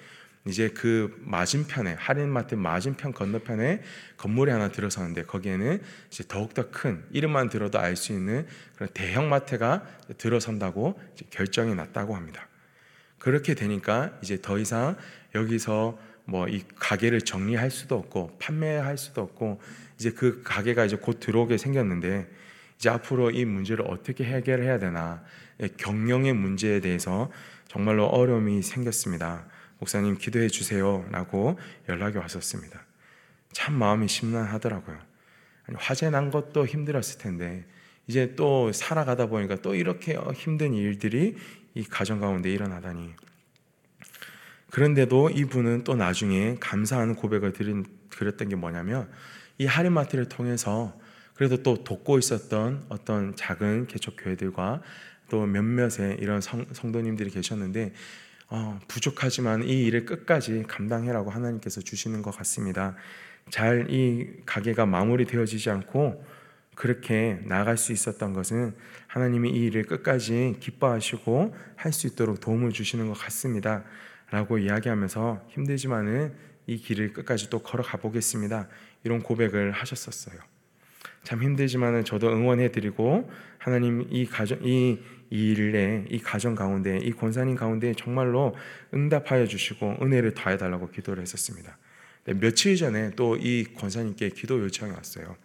이제 0.47 0.69
그 0.71 1.15
맞은편에 1.25 1.95
할인마트 1.95 2.55
맞은편 2.55 3.13
건너편에 3.13 3.83
건물이 4.17 4.51
하나 4.51 4.69
들어서는데 4.71 5.25
거기에는 5.25 5.83
이제 6.09 6.25
더욱더 6.27 6.71
큰 6.71 7.05
이름만 7.11 7.49
들어도 7.51 7.79
알 7.79 7.97
수 7.97 8.13
있는 8.13 8.47
그런 8.77 8.89
대형 8.95 9.29
마트가 9.29 9.85
들어선다고 10.17 10.99
결정이 11.31 11.75
났다고 11.75 12.17
합니다. 12.17 12.49
그렇게 13.19 13.55
되니까 13.55 14.17
이제 14.23 14.41
더 14.41 14.59
이상 14.59 14.97
여기서 15.35 15.99
뭐 16.29 16.47
이 16.47 16.63
가게를 16.77 17.23
정리할 17.23 17.71
수도 17.71 17.97
없고 17.97 18.37
판매할 18.39 18.99
수도 18.99 19.23
없고 19.23 19.61
이제 19.99 20.11
그 20.11 20.43
가게가 20.45 20.85
이제 20.85 20.97
곧 20.97 21.21
들어오게 21.21 21.57
생겼는데 21.57 22.29
이제 22.77 22.91
앞으로 22.91 23.31
이 23.31 23.45
문제를 23.45 23.87
어떻게 23.89 24.25
해결해야 24.25 24.79
되나 24.79 25.25
경영의 25.79 26.35
문제에 26.35 26.81
대해서 26.81 27.33
정말로 27.67 28.07
어려움이 28.07 28.63
생겼습니다. 28.63 29.47
목사님 29.79 30.19
기도해 30.19 30.49
주세요라고 30.49 31.59
연락이 31.89 32.19
왔었습니다. 32.19 32.79
참 33.53 33.75
마음이 33.75 34.07
심란하더라고요. 34.09 34.99
화재 35.77 36.11
난 36.11 36.31
것도 36.31 36.67
힘들었을 36.67 37.19
텐데 37.19 37.65
이제 38.07 38.35
또 38.37 38.73
살아가다 38.73 39.27
보니까 39.27 39.57
또 39.57 39.75
이렇게 39.75 40.19
힘든 40.35 40.75
일들이 40.75 41.37
이 41.75 41.85
가정 41.85 42.21
가운데 42.21 42.51
일어나다니. 42.51 43.15
그런데도 44.71 45.31
이분은 45.31 45.85
또 45.85 45.95
나중에 45.97 46.57
감사하는 46.61 47.15
고백을 47.15 47.53
드린 47.53 47.87
드렸던 48.11 48.49
게 48.49 48.57
뭐냐면 48.57 49.09
이 49.59 49.67
하리마트를 49.67 50.29
통해서 50.29 50.99
그래도 51.35 51.63
또 51.63 51.85
돕고 51.85 52.19
있었던 52.19 52.85
어떤 52.89 53.35
작은 53.37 53.87
개척 53.87 54.17
교회들과 54.19 54.83
또 55.31 55.47
몇몇의 55.47 56.19
이런 56.21 56.41
성, 56.41 56.67
성도님들이 56.73 57.31
계셨는데 57.31 57.93
어, 58.51 58.79
부족하지만 58.89 59.63
이 59.63 59.85
일을 59.85 60.05
끝까지 60.07 60.65
감당해라고 60.67 61.31
하나님께서 61.31 61.81
주시는 61.81 62.23
것 62.23 62.31
같습니다. 62.37 62.97
잘 63.51 63.87
이 63.91 64.27
가게가 64.47 64.87
마무리되어지지 64.87 65.71
않고 65.71 66.25
그렇게 66.75 67.41
나갈 67.45 67.77
수 67.77 67.93
있었던 67.93 68.33
것은 68.33 68.75
하나님이 69.07 69.51
이 69.51 69.65
일을 69.67 69.85
끝까지 69.85 70.57
기뻐하시고 70.61 71.55
할 71.77 71.93
수 71.93 72.07
있도록 72.07 72.41
도움을 72.41 72.73
주시는 72.73 73.09
것 73.09 73.15
같습니다. 73.15 73.85
라고 74.31 74.59
이야기하면서 74.59 75.47
힘들지만은 75.49 76.35
이 76.67 76.77
길을 76.77 77.13
끝까지 77.13 77.49
또 77.51 77.61
걸어가 77.61 77.97
보겠습니다. 77.97 78.69
이런 79.05 79.23
고백을 79.23 79.73
하셨었어요. 79.73 80.39
참 81.23 81.43
힘들지만은 81.43 82.05
저도 82.05 82.29
응원해 82.29 82.71
드리고 82.71 83.31
하나님 83.59 84.07
이 84.11 84.27
가정 84.27 84.59
이, 84.63 84.99
이 85.31 85.53
일에 85.53 86.05
이 86.11 86.19
가정 86.19 86.55
가운데 86.55 86.99
이 86.99 87.13
권사님 87.13 87.57
가운데 87.57 87.95
정말로 87.95 88.55
응답하여 88.95 89.47
주시고 89.47 89.97
은혜를 90.03 90.35
더해 90.35 90.57
달라고 90.57 90.91
기도를 90.91 91.23
했었습니다. 91.23 91.77
며칠 92.41 92.77
전에 92.77 93.11
또 93.11 93.37
이 93.37 93.65
권사님께 93.65 94.31
기도 94.31 94.61
요청이 94.61 94.93
왔어요. 94.93 95.37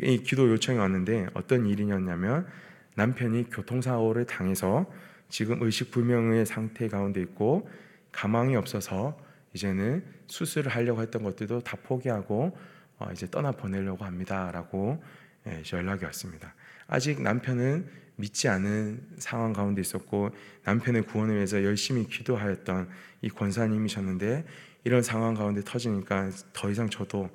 이 0.00 0.22
기도 0.22 0.50
요청이 0.50 0.78
왔는데 0.78 1.28
어떤 1.34 1.66
일이었냐면 1.66 2.46
남편이 2.94 3.50
교통사고를 3.50 4.24
당해서 4.26 4.90
지금 5.28 5.62
의식불명의 5.62 6.46
상태 6.46 6.88
가운데 6.88 7.20
있고 7.20 7.68
가망이 8.16 8.56
없어서 8.56 9.14
이제는 9.52 10.02
수술을 10.26 10.72
하려고 10.72 11.02
했던 11.02 11.22
것들도 11.22 11.60
다 11.60 11.76
포기하고 11.82 12.56
어, 12.98 13.08
이제 13.12 13.26
떠나 13.30 13.52
보내려고 13.52 14.06
합니다라고 14.06 15.02
예, 15.46 15.62
연락이 15.70 16.06
왔습니다. 16.06 16.54
아직 16.86 17.20
남편은 17.20 17.86
믿지 18.16 18.48
않은 18.48 19.02
상황 19.18 19.52
가운데 19.52 19.82
있었고 19.82 20.30
남편의 20.64 21.02
구원을 21.02 21.36
위해서 21.36 21.62
열심히 21.62 22.06
기도하였던 22.08 22.88
이 23.20 23.28
권사님이셨는데 23.28 24.46
이런 24.84 25.02
상황 25.02 25.34
가운데 25.34 25.60
터지니까 25.62 26.30
더 26.54 26.70
이상 26.70 26.88
저도 26.88 27.28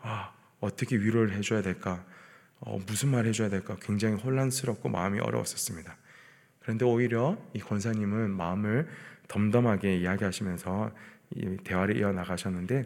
아, 0.00 0.34
어떻게 0.60 0.96
위로를 0.96 1.32
해줘야 1.32 1.62
될까 1.62 2.04
어, 2.60 2.78
무슨 2.86 3.08
말 3.08 3.24
해줘야 3.24 3.48
될까 3.48 3.76
굉장히 3.80 4.20
혼란스럽고 4.20 4.90
마음이 4.90 5.18
어려웠었습니다. 5.18 5.96
그런데 6.60 6.84
오히려 6.84 7.38
이 7.54 7.60
권사님은 7.60 8.32
마음을 8.32 8.86
덤덤하게 9.28 9.96
이야기하시면서 9.98 10.90
이 11.34 11.56
대화를 11.64 11.96
이어 11.96 12.12
나가셨는데 12.12 12.84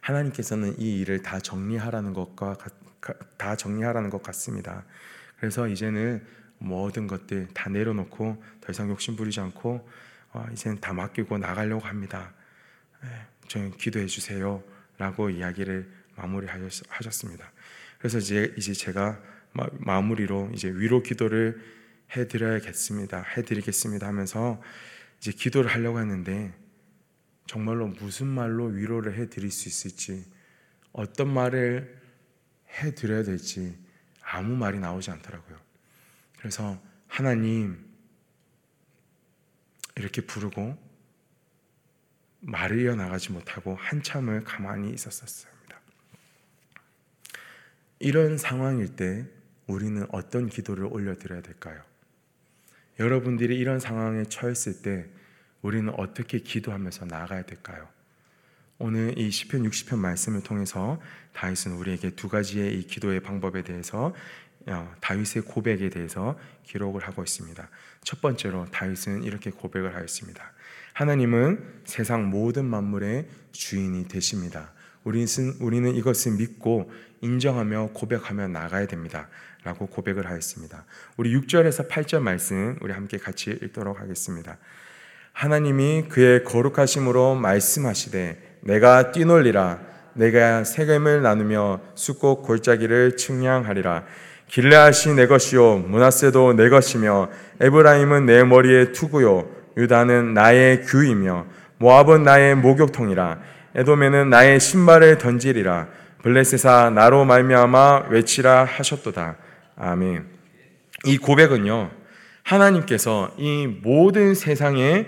하나님께서는 0.00 0.78
이 0.78 1.00
일을 1.00 1.22
다 1.22 1.40
정리하라는 1.40 2.12
것과 2.12 2.56
다 3.36 3.56
정리하라는 3.56 4.10
것 4.10 4.22
같습니다. 4.22 4.84
그래서 5.38 5.68
이제는 5.68 6.24
모든 6.58 7.06
것들 7.06 7.48
다 7.54 7.68
내려놓고 7.68 8.42
더 8.60 8.72
이상 8.72 8.88
욕심 8.88 9.16
부리지 9.16 9.40
않고 9.40 9.88
어, 10.32 10.46
이제는 10.52 10.80
다 10.80 10.92
맡기고 10.92 11.38
나가려고 11.38 11.86
합니다. 11.86 12.32
예, 13.04 13.08
저희 13.48 13.70
기도해 13.72 14.06
주세요라고 14.06 15.30
이야기를 15.30 15.90
마무리하셨습니다. 16.16 17.50
그래서 17.98 18.18
이제 18.18 18.54
이제 18.56 18.72
제가 18.72 19.20
마 19.52 20.00
무리로 20.00 20.50
이제 20.52 20.68
위로 20.68 21.02
기도를 21.02 21.60
해드려야겠습니다. 22.14 23.22
해드리겠습니다 23.36 24.06
하면서 24.06 24.60
이제 25.18 25.32
기도를 25.32 25.70
하려고 25.70 26.00
했는데 26.00 26.54
정말로 27.46 27.88
무슨 27.88 28.26
말로 28.26 28.66
위로를 28.66 29.14
해 29.14 29.28
드릴 29.28 29.50
수 29.50 29.68
있을지 29.68 30.24
어떤 30.92 31.32
말을 31.32 32.00
해 32.70 32.94
드려야 32.94 33.22
될지 33.22 33.78
아무 34.20 34.56
말이 34.56 34.78
나오지 34.78 35.10
않더라고요. 35.10 35.58
그래서 36.38 36.80
하나님 37.06 37.84
이렇게 39.96 40.20
부르고 40.20 40.76
말을 42.40 42.80
이어나가지 42.80 43.32
못하고 43.32 43.74
한참을 43.76 44.44
가만히 44.44 44.92
있었습니다. 44.92 45.56
이런 47.98 48.36
상황일 48.36 48.94
때 48.96 49.26
우리는 49.66 50.06
어떤 50.10 50.48
기도를 50.48 50.84
올려드려야 50.84 51.40
될까요? 51.40 51.82
여러분들이 52.98 53.56
이런 53.58 53.78
상황에 53.78 54.24
처했을 54.24 54.82
때 54.82 55.06
우리는 55.62 55.92
어떻게 55.96 56.38
기도하면서 56.38 57.06
나아가야 57.06 57.42
될까요? 57.42 57.88
오늘 58.78 59.18
이 59.18 59.30
시편 59.30 59.62
60편 59.62 59.98
말씀을 59.98 60.42
통해서 60.42 61.00
다윗은 61.32 61.72
우리에게 61.72 62.10
두 62.10 62.28
가지의 62.28 62.78
이 62.78 62.86
기도의 62.86 63.20
방법에 63.20 63.62
대해서 63.62 64.14
어, 64.68 64.94
다윗의 65.00 65.42
고백에 65.44 65.90
대해서 65.90 66.38
기록을 66.64 67.02
하고 67.02 67.22
있습니다. 67.22 67.68
첫 68.02 68.20
번째로 68.20 68.66
다윗은 68.70 69.22
이렇게 69.22 69.50
고백을 69.50 69.94
하였습니다. 69.94 70.52
하나님은 70.92 71.82
세상 71.84 72.30
모든 72.30 72.64
만물의 72.64 73.28
주인이 73.52 74.08
되십니다. 74.08 74.72
우리는, 75.04 75.26
우리는 75.60 75.94
이것을 75.94 76.32
믿고 76.32 76.90
인정하며 77.20 77.90
고백하며 77.94 78.48
나가야 78.48 78.86
됩니다. 78.86 79.28
라고 79.66 79.86
고백을 79.86 80.30
하였습니다. 80.30 80.84
우리 81.16 81.36
6절에서 81.36 81.88
8절 81.88 82.20
말씀 82.20 82.78
우리 82.80 82.92
함께 82.92 83.18
같이 83.18 83.50
읽도록 83.50 84.00
하겠습니다. 84.00 84.58
하나님이 85.32 86.04
그의 86.08 86.44
거룩하심으로 86.44 87.34
말씀하시되 87.34 88.60
내가 88.60 89.10
뛰놀리라. 89.10 89.80
내가 90.14 90.62
세겜을 90.62 91.20
나누며 91.22 91.80
숫곡 91.96 92.44
골짜기를 92.44 93.16
측량하리라. 93.16 94.04
길레앗이 94.46 95.14
내 95.16 95.26
것이요 95.26 95.78
문하세도 95.78 96.52
내 96.52 96.68
것이며 96.68 97.28
에브라임은 97.60 98.24
내 98.24 98.44
머리의 98.44 98.92
투구요 98.92 99.50
유다는 99.76 100.32
나의 100.32 100.82
규이며 100.82 101.44
모압은 101.78 102.22
나의 102.22 102.54
목욕통이라. 102.54 103.40
에돔에는 103.74 104.30
나의 104.30 104.60
신발을 104.60 105.18
던지리라. 105.18 105.88
블레셋아 106.22 106.90
나로 106.90 107.24
말미암아 107.24 108.06
외치라 108.10 108.64
하셨도다 108.64 109.38
아멘 109.76 110.26
이 111.04 111.18
고백은요 111.18 111.90
하나님께서 112.42 113.34
이 113.38 113.66
모든 113.66 114.34
세상의 114.34 115.06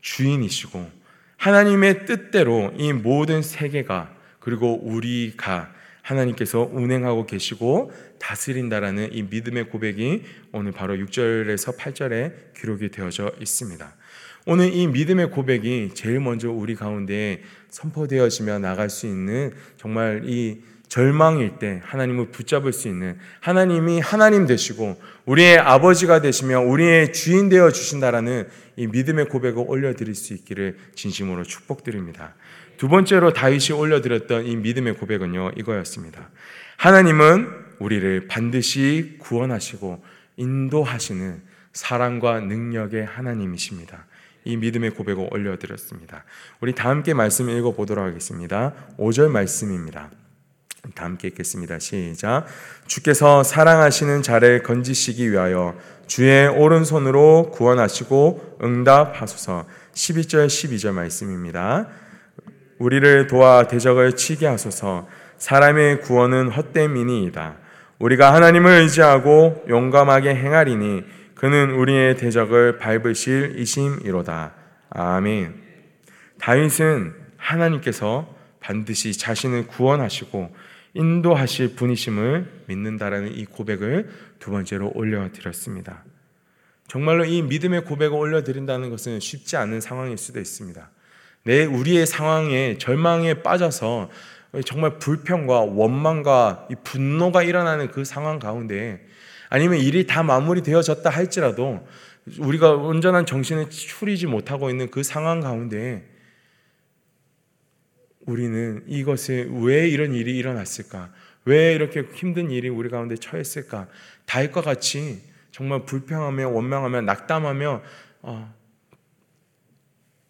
주인이시고 0.00 0.90
하나님의 1.36 2.06
뜻대로 2.06 2.72
이 2.76 2.92
모든 2.92 3.42
세계가 3.42 4.14
그리고 4.40 4.80
우리가 4.82 5.72
하나님께서 6.02 6.68
운행하고 6.72 7.26
계시고 7.26 7.92
다스린다라는 8.18 9.10
이 9.12 9.22
믿음의 9.24 9.68
고백이 9.68 10.22
오늘 10.52 10.72
바로 10.72 10.94
6절에서 10.94 11.76
8절에 11.76 12.54
기록이 12.58 12.90
되어져 12.90 13.32
있습니다. 13.40 13.94
오늘 14.46 14.72
이 14.72 14.86
믿음의 14.86 15.30
고백이 15.30 15.90
제일 15.92 16.20
먼저 16.20 16.50
우리 16.50 16.74
가운데 16.74 17.42
선포되어지며 17.68 18.60
나갈 18.60 18.88
수 18.88 19.06
있는 19.06 19.52
정말 19.76 20.22
이 20.24 20.62
절망일 20.88 21.58
때 21.58 21.80
하나님을 21.84 22.30
붙잡을 22.30 22.72
수 22.72 22.88
있는 22.88 23.18
하나님이 23.40 24.00
하나님 24.00 24.46
되시고 24.46 25.00
우리의 25.26 25.58
아버지가 25.58 26.20
되시며 26.20 26.60
우리의 26.60 27.12
주인 27.12 27.48
되어 27.48 27.70
주신다라는 27.70 28.48
이 28.76 28.86
믿음의 28.86 29.28
고백을 29.28 29.64
올려드릴 29.66 30.14
수 30.14 30.32
있기를 30.34 30.78
진심으로 30.94 31.44
축복드립니다. 31.44 32.34
두 32.78 32.88
번째로 32.88 33.32
다윗이 33.32 33.72
올려드렸던 33.78 34.46
이 34.46 34.56
믿음의 34.56 34.94
고백은요 34.94 35.52
이거였습니다. 35.56 36.30
하나님은 36.76 37.48
우리를 37.80 38.28
반드시 38.28 39.16
구원하시고 39.18 40.02
인도하시는 40.36 41.42
사랑과 41.72 42.40
능력의 42.40 43.04
하나님이십니다. 43.04 44.06
이 44.44 44.56
믿음의 44.56 44.92
고백을 44.92 45.28
올려드렸습니다. 45.30 46.24
우리 46.60 46.74
다 46.74 46.88
함께 46.88 47.12
말씀 47.12 47.50
읽어보도록 47.50 48.04
하겠습니다. 48.04 48.72
5절 48.96 49.28
말씀입니다. 49.28 50.10
다 50.94 51.04
함께 51.04 51.28
읽겠습니다. 51.28 51.78
시작. 51.78 52.46
주께서 52.86 53.42
사랑하시는 53.42 54.22
자를 54.22 54.62
건지시기 54.62 55.30
위하여 55.32 55.74
주의 56.06 56.46
오른손으로 56.48 57.50
구원하시고 57.52 58.58
응답하소서. 58.62 59.66
12절 59.92 60.46
12절 60.46 60.92
말씀입니다. 60.92 61.88
우리를 62.78 63.26
도와 63.26 63.66
대적을 63.66 64.16
치게 64.16 64.46
하소서. 64.46 65.08
사람의 65.38 66.00
구원은 66.02 66.50
헛됨이니이다. 66.50 67.56
우리가 67.98 68.32
하나님을 68.32 68.70
의지하고 68.82 69.64
용감하게 69.68 70.34
행하리니 70.34 71.04
그는 71.34 71.72
우리의 71.72 72.16
대적을 72.16 72.78
밟으실 72.78 73.54
이심이로다. 73.58 74.54
아멘. 74.90 75.54
다윗은 76.40 77.14
하나님께서 77.36 78.34
반드시 78.60 79.16
자신을 79.16 79.66
구원하시고 79.66 80.54
인도하실 80.94 81.76
분이심을 81.76 82.64
믿는다라는 82.66 83.34
이 83.34 83.44
고백을 83.44 84.08
두 84.38 84.50
번째로 84.50 84.90
올려드렸습니다. 84.94 86.04
정말로 86.86 87.24
이 87.24 87.42
믿음의 87.42 87.84
고백을 87.84 88.16
올려드린다는 88.16 88.90
것은 88.90 89.20
쉽지 89.20 89.56
않은 89.56 89.80
상황일 89.80 90.16
수도 90.16 90.40
있습니다. 90.40 90.90
내 91.44 91.64
우리의 91.64 92.06
상황에 92.06 92.78
절망에 92.78 93.42
빠져서 93.42 94.10
정말 94.64 94.98
불평과 94.98 95.60
원망과 95.60 96.68
분노가 96.84 97.42
일어나는 97.42 97.90
그 97.90 98.04
상황 98.04 98.38
가운데 98.38 99.06
아니면 99.50 99.78
일이 99.78 100.06
다 100.06 100.22
마무리되어졌다 100.22 101.08
할지라도 101.08 101.86
우리가 102.38 102.72
온전한 102.72 103.26
정신을 103.26 103.70
추리지 103.70 104.26
못하고 104.26 104.70
있는 104.70 104.90
그 104.90 105.02
상황 105.02 105.40
가운데 105.40 106.06
우리는 108.28 108.84
이것에 108.86 109.48
왜 109.62 109.88
이런 109.88 110.12
일이 110.12 110.36
일어났을까? 110.36 111.10
왜 111.46 111.74
이렇게 111.74 112.02
힘든 112.12 112.50
일이 112.50 112.68
우리 112.68 112.90
가운데 112.90 113.16
처했을까? 113.16 113.88
다윗과 114.26 114.60
같이 114.60 115.22
정말 115.50 115.86
불평하며 115.86 116.50
원망하며 116.50 117.00
낙담하며 117.00 117.82
어, 118.20 118.54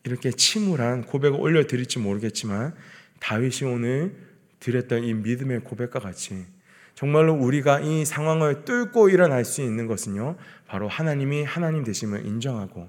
이렇게 0.04 0.30
침울한 0.30 1.02
고백을 1.02 1.40
올려드릴지 1.40 1.98
모르겠지만 1.98 2.72
다윗이 3.18 3.68
오늘 3.68 4.14
드렸던 4.60 5.02
이 5.02 5.14
믿음의 5.14 5.64
고백과 5.64 5.98
같이 5.98 6.46
정말로 6.94 7.34
우리가 7.34 7.80
이 7.80 8.04
상황을 8.04 8.64
뚫고 8.64 9.08
일어날 9.08 9.44
수 9.44 9.60
있는 9.60 9.88
것은요 9.88 10.36
바로 10.68 10.86
하나님이 10.86 11.42
하나님 11.42 11.82
되심을 11.82 12.26
인정하고 12.26 12.88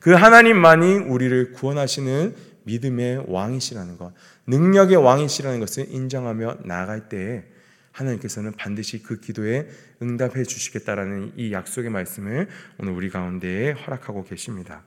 그 0.00 0.12
하나님만이 0.12 0.96
우리를 0.96 1.52
구원하시는 1.52 2.34
믿음의 2.64 3.24
왕이시라는 3.26 3.98
것, 3.98 4.12
능력의 4.46 4.96
왕이시라는 4.96 5.60
것을 5.60 5.86
인정하며 5.90 6.58
나아갈 6.64 7.08
때에 7.08 7.44
하나님께서는 7.92 8.52
반드시 8.52 9.02
그 9.02 9.20
기도에 9.20 9.68
응답해 10.00 10.44
주시겠다라는 10.44 11.32
이 11.36 11.52
약속의 11.52 11.90
말씀을 11.90 12.48
오늘 12.78 12.92
우리 12.92 13.10
가운데에 13.10 13.72
허락하고 13.72 14.24
계십니다. 14.24 14.82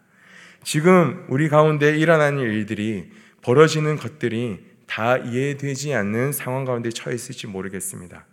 지금 0.64 1.26
우리 1.30 1.50
가운데 1.50 1.98
일어나는 1.98 2.40
일들이 2.40 3.12
벌어지는 3.42 3.98
것들이 3.98 4.66
다 4.88 5.18
이해되지 5.18 5.94
않는 5.94 6.32
상황 6.32 6.66
가운데 6.66 6.90
처해 6.90 7.16
있을지 7.16 7.48
모르겠습니다. 7.48 8.26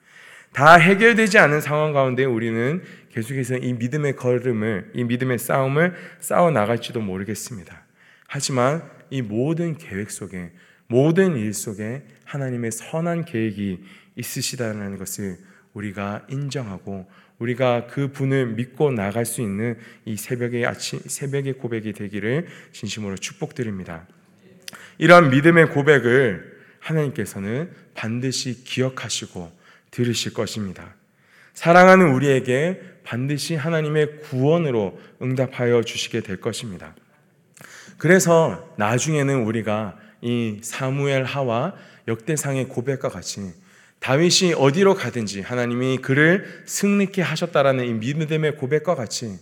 다 0.52 0.74
해결되지 0.74 1.38
않은 1.38 1.60
상황 1.60 1.92
가운데 1.92 2.24
우리는 2.24 2.82
계속해서 3.12 3.56
이 3.56 3.72
믿음의 3.74 4.16
걸음을, 4.16 4.92
이 4.94 5.04
믿음의 5.04 5.38
싸움을 5.38 5.94
싸워 6.20 6.50
나갈지도 6.50 7.00
모르겠습니다. 7.00 7.82
하지만 8.26 8.82
이 9.10 9.22
모든 9.22 9.76
계획 9.76 10.10
속에, 10.10 10.52
모든 10.86 11.36
일 11.36 11.52
속에 11.52 12.02
하나님의 12.24 12.72
선한 12.72 13.24
계획이 13.24 13.80
있으시다는 14.16 14.98
것을 14.98 15.38
우리가 15.72 16.26
인정하고 16.28 17.08
우리가 17.38 17.86
그 17.86 18.12
분을 18.12 18.54
믿고 18.54 18.90
나갈 18.90 19.24
수 19.24 19.40
있는 19.40 19.78
이 20.04 20.16
새벽의 20.16 20.66
아침, 20.66 21.00
새벽의 21.00 21.54
고백이 21.54 21.92
되기를 21.92 22.46
진심으로 22.72 23.16
축복드립니다. 23.16 24.06
이러한 24.98 25.30
믿음의 25.30 25.70
고백을 25.70 26.60
하나님께서는 26.80 27.70
반드시 27.94 28.64
기억하시고 28.64 29.50
들으실 29.90 30.34
것입니다. 30.34 30.94
사랑하는 31.54 32.12
우리에게 32.12 32.80
반드시 33.04 33.54
하나님의 33.54 34.20
구원으로 34.20 35.00
응답하여 35.20 35.82
주시게 35.82 36.20
될 36.20 36.40
것입니다. 36.40 36.94
그래서 38.00 38.66
나중에는 38.78 39.44
우리가 39.44 39.94
이 40.22 40.58
사무엘 40.62 41.24
하와 41.24 41.74
역대상의 42.08 42.66
고백과 42.68 43.10
같이 43.10 43.52
다윗이 43.98 44.54
어디로 44.56 44.94
가든지 44.94 45.42
하나님이 45.42 45.98
그를 45.98 46.62
승리케 46.64 47.20
하셨다라는 47.20 47.84
이 47.84 47.92
믿음의 47.92 48.56
고백과 48.56 48.94
같이 48.94 49.38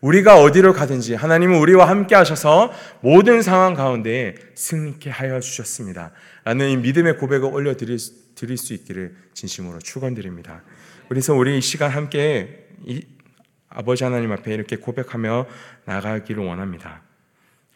우리가 0.00 0.42
어디로 0.42 0.72
가든지 0.72 1.14
하나님은 1.14 1.56
우리와 1.60 1.88
함께 1.88 2.16
하셔서 2.16 2.72
모든 3.00 3.42
상황 3.42 3.74
가운데 3.74 4.34
승리케 4.56 5.08
하여 5.08 5.38
주셨습니다. 5.38 6.10
라는 6.42 6.68
이 6.68 6.76
믿음의 6.78 7.16
고백을 7.16 7.48
올려 7.52 7.76
드릴 7.76 7.96
드릴 8.34 8.56
수 8.56 8.74
있기를 8.74 9.14
진심으로 9.34 9.78
축원드립니다. 9.78 10.64
그래서 11.08 11.32
우리 11.34 11.58
이 11.58 11.60
시간 11.60 11.92
함께 11.92 12.66
이 12.84 13.06
아버지 13.68 14.02
하나님 14.02 14.32
앞에 14.32 14.52
이렇게 14.52 14.74
고백하며 14.74 15.46
나가기를 15.84 16.44
원합니다. 16.44 17.02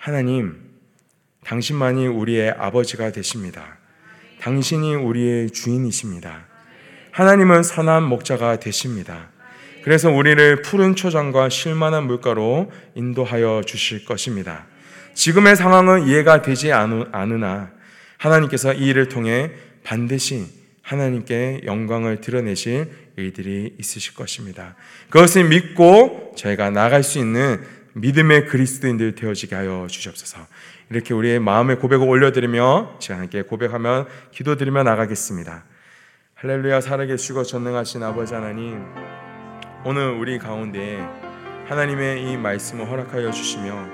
하나님, 0.04 0.60
당신만이 1.46 2.08
우리의 2.08 2.50
아버지가 2.58 3.10
되십니다. 3.10 3.78
당신이 4.38 4.96
우리의 4.96 5.48
주인이십니다. 5.50 6.44
하나님은 7.10 7.62
선한 7.62 8.02
목자가 8.02 8.60
되십니다. 8.60 9.30
그래서 9.82 10.10
우리를 10.10 10.60
푸른 10.60 10.94
초장과 10.94 11.48
쉴만한 11.48 12.06
물가로 12.06 12.70
인도하여 12.94 13.62
주실 13.64 14.04
것입니다. 14.04 14.66
지금의 15.14 15.56
상황은 15.56 16.06
이해가 16.06 16.42
되지 16.42 16.70
않으나 16.70 17.70
하나님께서 18.18 18.74
이 18.74 18.88
일을 18.88 19.08
통해 19.08 19.52
반드시 19.84 20.44
하나님께 20.82 21.62
영광을 21.64 22.20
드러내실 22.20 22.90
일들이 23.16 23.74
있으실 23.78 24.12
것입니다. 24.12 24.76
그것을 25.08 25.44
믿고 25.44 26.34
저희가 26.36 26.68
나갈 26.68 27.02
수 27.02 27.18
있는 27.18 27.62
믿음의 27.94 28.46
그리스도인들 28.46 29.14
되어지게 29.14 29.54
하여 29.54 29.86
주시옵소서. 29.88 30.46
이렇게 30.90 31.14
우리의 31.14 31.38
마음의 31.38 31.78
고백을 31.78 32.06
올려드리며 32.06 32.96
제가 32.98 33.20
함께 33.20 33.42
고백하며 33.42 34.06
기도드리며 34.32 34.82
나가겠습니다. 34.82 35.64
할렐루야 36.34 36.80
살아계시고 36.80 37.44
전능하신 37.44 38.02
아버지 38.02 38.34
하나님 38.34 38.84
오늘 39.84 40.10
우리 40.10 40.38
가운데 40.38 40.98
하나님의 41.68 42.30
이 42.30 42.36
말씀을 42.36 42.90
허락하여 42.90 43.30
주시며 43.30 43.88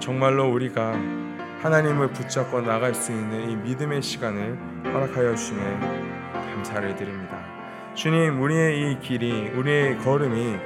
정말로 0.00 0.52
우리가 0.52 0.92
하나님을 1.62 2.12
붙잡고 2.12 2.60
나갈 2.60 2.94
수 2.94 3.10
있는 3.10 3.50
이 3.50 3.56
믿음의 3.56 4.02
시간을 4.02 4.56
허락하여 4.84 5.34
주시네 5.34 5.80
감사를 6.32 6.94
드립니다. 6.94 7.44
주님, 7.94 8.42
우리의 8.42 8.92
이 8.92 9.00
길이, 9.00 9.48
우리의 9.48 9.98
걸음이 9.98 10.58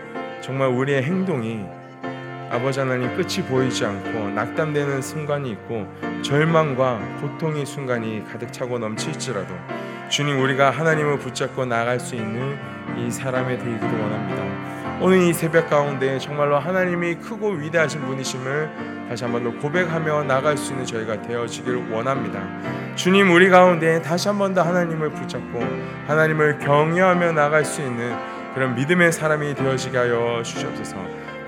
정말 0.42 0.68
우리의 0.68 1.04
행동이 1.04 1.64
아버지 2.50 2.80
하나님 2.80 3.14
끝이 3.16 3.46
보이지 3.48 3.84
않고 3.84 4.30
낙담되는 4.30 5.02
순간이 5.02 5.50
있고 5.52 5.86
절망과 6.22 6.98
고통의 7.20 7.64
순간이 7.64 8.24
가득 8.30 8.52
차고 8.52 8.78
넘칠지라도 8.78 9.54
주님 10.08 10.40
우리가 10.42 10.70
하나님을 10.70 11.18
붙잡고 11.20 11.64
나갈 11.66 12.00
수 12.00 12.16
있는 12.16 12.58
이 12.98 13.08
사람의 13.10 13.58
되기를 13.58 13.80
원합니다. 13.80 14.98
오늘 15.00 15.18
이 15.22 15.32
새벽 15.32 15.70
가운데 15.70 16.18
정말로 16.18 16.58
하나님이 16.58 17.14
크고 17.16 17.50
위대하신 17.52 18.00
분이심을 18.02 19.06
다시 19.08 19.24
한번 19.24 19.44
더 19.44 19.50
고백하며 19.60 20.24
나갈 20.24 20.56
수 20.56 20.72
있는 20.72 20.84
저희가 20.84 21.22
되어지기를 21.22 21.90
원합니다. 21.90 22.42
주님 22.96 23.32
우리 23.32 23.48
가운데 23.48 24.02
다시 24.02 24.28
한 24.28 24.38
번 24.38 24.52
더 24.54 24.62
하나님을 24.62 25.10
붙잡고 25.10 25.60
하나님을 26.08 26.58
경외하며 26.58 27.32
나갈 27.32 27.64
수 27.64 27.80
있는 27.80 28.14
그런 28.54 28.74
믿음의 28.74 29.12
사람이 29.12 29.54
되어지게 29.54 29.96
하여 29.96 30.42
주시옵소서. 30.42 30.96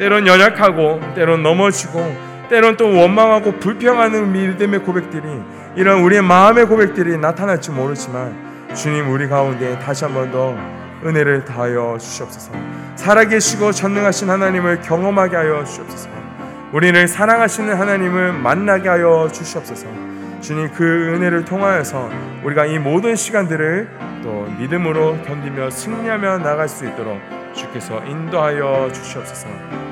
때론 0.02 0.26
연약하고 0.26 1.00
때론 1.14 1.44
넘어지고 1.44 2.12
때론 2.50 2.76
또 2.76 2.92
원망하고 2.92 3.52
불평하는 3.60 4.32
믿음의 4.32 4.80
고백들이 4.80 5.22
이런 5.76 6.00
우리의 6.02 6.22
마음의 6.22 6.66
고백들이 6.66 7.16
나타날지 7.18 7.70
모르지만 7.70 8.34
주님 8.74 9.12
우리 9.12 9.28
가운데 9.28 9.78
다시 9.78 10.04
한 10.04 10.12
번 10.12 10.32
더 10.32 10.56
은혜를 11.04 11.44
다하여 11.44 11.98
주시옵소서. 12.00 12.50
살아계시고 12.96 13.70
전능하신 13.70 14.28
하나님을 14.28 14.80
경험하게 14.80 15.36
하여 15.36 15.62
주시옵소서. 15.62 16.08
우리를 16.72 17.06
사랑하시는 17.06 17.72
하나님을 17.72 18.32
만나게 18.32 18.88
하여 18.88 19.28
주시옵소서. 19.32 19.86
주님 20.40 20.68
그 20.72 21.14
은혜를 21.14 21.44
통하여서 21.44 22.10
우리가 22.42 22.66
이 22.66 22.80
모든 22.80 23.14
시간들을 23.14 23.88
또 24.24 24.48
믿음으로 24.58 25.18
견디며 25.22 25.70
승리하며 25.70 26.38
나갈 26.38 26.68
수 26.68 26.86
있도록 26.86 27.20
주께서 27.72 28.04
인도하여 28.04 28.92
주시옵소서. 28.92 29.48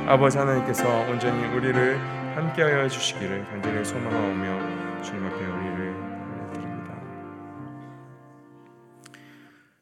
아버지 0.07 0.37
하나님께서 0.37 0.87
온전히 1.09 1.47
우리를 1.55 1.99
함께하여 2.37 2.89
주시기를 2.89 3.45
간절히 3.47 3.83
소망하오며 3.85 5.03
주님 5.03 5.25
앞에 5.25 5.37
우리를 5.37 5.95
드립니다. 6.53 7.03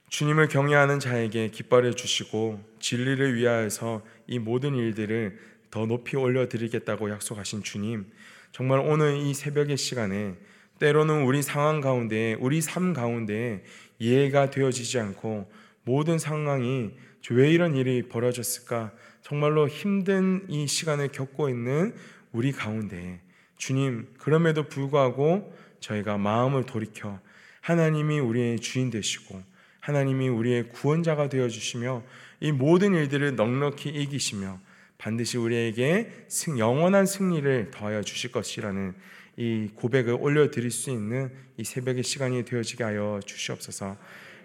주님을 0.08 0.48
경외하는 0.48 1.00
자에게 1.00 1.48
기뻐해 1.48 1.92
주시고 1.92 2.60
진리를 2.78 3.34
위하여서 3.34 4.02
이 4.28 4.38
모든 4.38 4.76
일들을 4.76 5.38
더 5.70 5.86
높이 5.86 6.16
올려드리겠다고 6.16 7.10
약속하신 7.10 7.62
주님, 7.62 8.06
정말 8.52 8.78
오늘 8.78 9.16
이 9.16 9.34
새벽의 9.34 9.76
시간에 9.76 10.36
때로는 10.78 11.24
우리 11.24 11.42
상황 11.42 11.80
가운데, 11.80 12.36
우리 12.38 12.60
삶 12.60 12.92
가운데 12.92 13.64
이해가 13.98 14.50
되어지지 14.50 15.00
않고 15.00 15.50
모든 15.82 16.18
상황이 16.18 16.92
왜 17.30 17.50
이런 17.50 17.76
일이 17.76 18.02
벌어졌을까? 18.08 18.92
정말로 19.22 19.68
힘든 19.68 20.44
이 20.48 20.66
시간을 20.66 21.08
겪고 21.08 21.48
있는 21.48 21.94
우리 22.32 22.52
가운데 22.52 23.20
주님, 23.56 24.08
그럼에도 24.18 24.68
불구하고 24.68 25.54
저희가 25.80 26.16
마음을 26.16 26.64
돌이켜 26.64 27.20
하나님이 27.60 28.20
우리의 28.20 28.60
주인 28.60 28.90
되시고 28.90 29.42
하나님이 29.80 30.28
우리의 30.28 30.68
구원자가 30.70 31.28
되어 31.28 31.48
주시며 31.48 32.02
이 32.40 32.52
모든 32.52 32.94
일들을 32.94 33.36
넉넉히 33.36 33.90
이기시며 33.90 34.60
반드시 34.96 35.38
우리에게 35.38 36.24
승, 36.28 36.58
영원한 36.58 37.06
승리를 37.06 37.70
더하여 37.70 38.02
주실 38.02 38.32
것이라는 38.32 38.94
이 39.36 39.70
고백을 39.74 40.16
올려드릴 40.18 40.70
수 40.70 40.90
있는 40.90 41.30
이 41.56 41.64
새벽의 41.64 42.02
시간이 42.02 42.44
되어지게 42.44 42.82
하여 42.82 43.20
주시옵소서. 43.24 43.96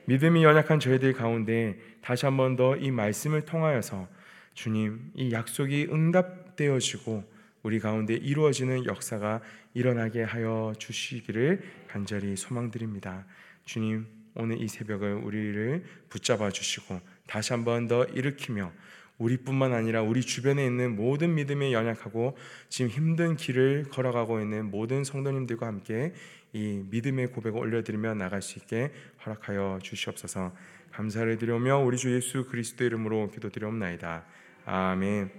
믿음이 0.06 0.44
연약한 0.44 0.80
저희들 0.80 1.13
가운데 1.13 1.78
다시 2.02 2.26
한 2.26 2.38
번 2.38 2.56
더 2.56 2.76
이 2.78 2.92
말씀을 2.92 3.44
통하여서 3.46 4.08
주님 4.54 5.12
이 5.16 5.32
약속이 5.32 5.88
응답되어지고 5.92 7.24
우리 7.63 7.80
가운데 7.80 8.13
이루어지는 8.13 8.86
역사가 8.86 9.42
일어나게 9.74 10.24
하여 10.24 10.74
주시기를 10.78 11.62
간절히 11.88 12.36
소망드립니다. 12.36 13.26
주님 13.66 14.06
오늘 14.36 14.62
이 14.62 14.68
새벽을 14.68 15.13
우리를 15.16 15.84
붙잡아 16.10 16.50
주시고 16.50 17.00
다시 17.28 17.54
한 17.54 17.63
번 17.63 17.88
더 17.88 18.04
일으키며 18.06 18.72
우리뿐만 19.20 19.74
아니라 19.74 20.02
우리 20.02 20.22
주변에 20.22 20.66
있는 20.66 20.96
모든 20.96 21.36
믿음에 21.36 21.72
연약하고 21.72 22.36
지금 22.68 22.89
힘든 22.92 23.38
길을 23.38 23.86
걸어가고 23.92 24.42
있는 24.42 24.70
모든 24.70 25.04
성도님들과 25.04 25.66
함께 25.68 26.13
이 26.54 26.84
믿음의 26.89 27.28
고백을 27.32 27.60
올려드리며 27.60 28.13
나갈 28.13 28.42
수 28.42 28.60
있게 28.60 28.92
허락하여 29.26 29.80
주시옵소서. 29.82 30.54
감사를 30.92 31.38
드리며 31.38 31.78
우리 31.80 31.98
주 31.98 32.13
예수 32.16 32.46
그리스도 32.46 32.84
이름으로 32.84 33.30
기도드리옵나이다. 33.32 34.24
아멘. 34.66 35.32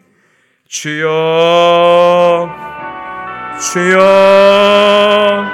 주여, 0.67 2.51
주여, 3.61 5.45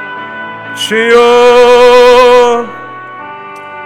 주여. 0.89 2.67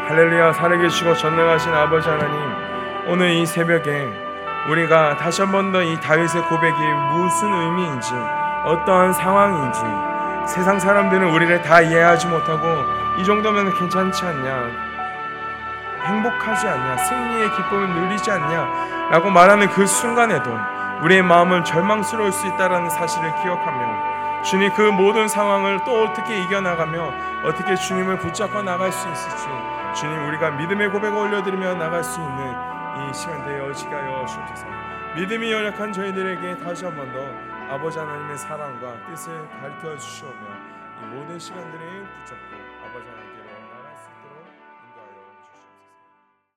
할렐루야 0.06 0.52
살아계시고 0.52 1.14
전능하신 1.16 1.72
아버지 1.72 2.08
하나님 2.08 3.10
오늘 3.10 3.30
이 3.32 3.44
새벽에 3.46 4.06
우리가 4.70 5.16
다시 5.16 5.42
한 5.42 5.50
번 5.50 5.72
더 5.72 5.82
이 5.82 5.96
다윗의 6.00 6.42
고백이 6.48 6.76
무슨 7.12 7.52
의미인지 7.52 8.12
어떠한 8.64 9.12
상황인지 9.14 9.80
세상 10.46 10.78
사람들은 10.78 11.30
우리를 11.30 11.62
다 11.62 11.80
이해하지 11.80 12.26
못하고 12.28 12.66
이 13.18 13.24
정도면 13.24 13.72
괜찮지 13.74 14.24
않냐? 14.24 14.70
행복하지 16.04 16.68
않냐? 16.68 16.96
승리의 16.98 17.50
기쁨을 17.56 17.88
누리지 17.88 18.30
않냐? 18.30 19.08
라고 19.10 19.30
말하는 19.30 19.68
그 19.70 19.86
순간에도 19.86 20.50
우리의 21.02 21.22
마음은 21.22 21.64
절망스러울 21.64 22.30
수 22.32 22.46
있다는 22.46 22.90
사실을 22.90 23.34
기억하며 23.42 24.42
주님 24.42 24.70
그 24.74 24.82
모든 24.82 25.26
상황을 25.28 25.80
또 25.84 26.04
어떻게 26.04 26.42
이겨나가며 26.42 27.12
어떻게 27.44 27.74
주님을 27.74 28.18
붙잡고 28.18 28.62
나갈 28.62 28.92
수 28.92 29.08
있을지 29.10 29.46
주님 29.94 30.28
우리가 30.28 30.50
믿음의 30.50 30.90
고백을 30.90 31.16
올려드리며 31.16 31.74
나갈 31.74 32.04
수 32.04 32.20
있는 32.20 32.54
이 33.10 33.14
시간 33.14 33.42
되어지게 33.44 33.94
하여 33.94 34.26
주옵소서. 34.26 34.66
믿음이 35.16 35.50
연약한 35.50 35.92
저희들에게 35.92 36.58
다시 36.58 36.84
한 36.84 36.94
번 36.96 37.10
더 37.12 37.53
아버지 37.74 37.98
하나님의 37.98 38.38
사랑과 38.38 39.04
뜻을 39.04 39.48
가르쳐 39.48 39.98
주시오며 39.98 40.32
이 41.02 41.06
모든 41.06 41.36
시간들을 41.36 42.06
붙잡고 42.20 42.53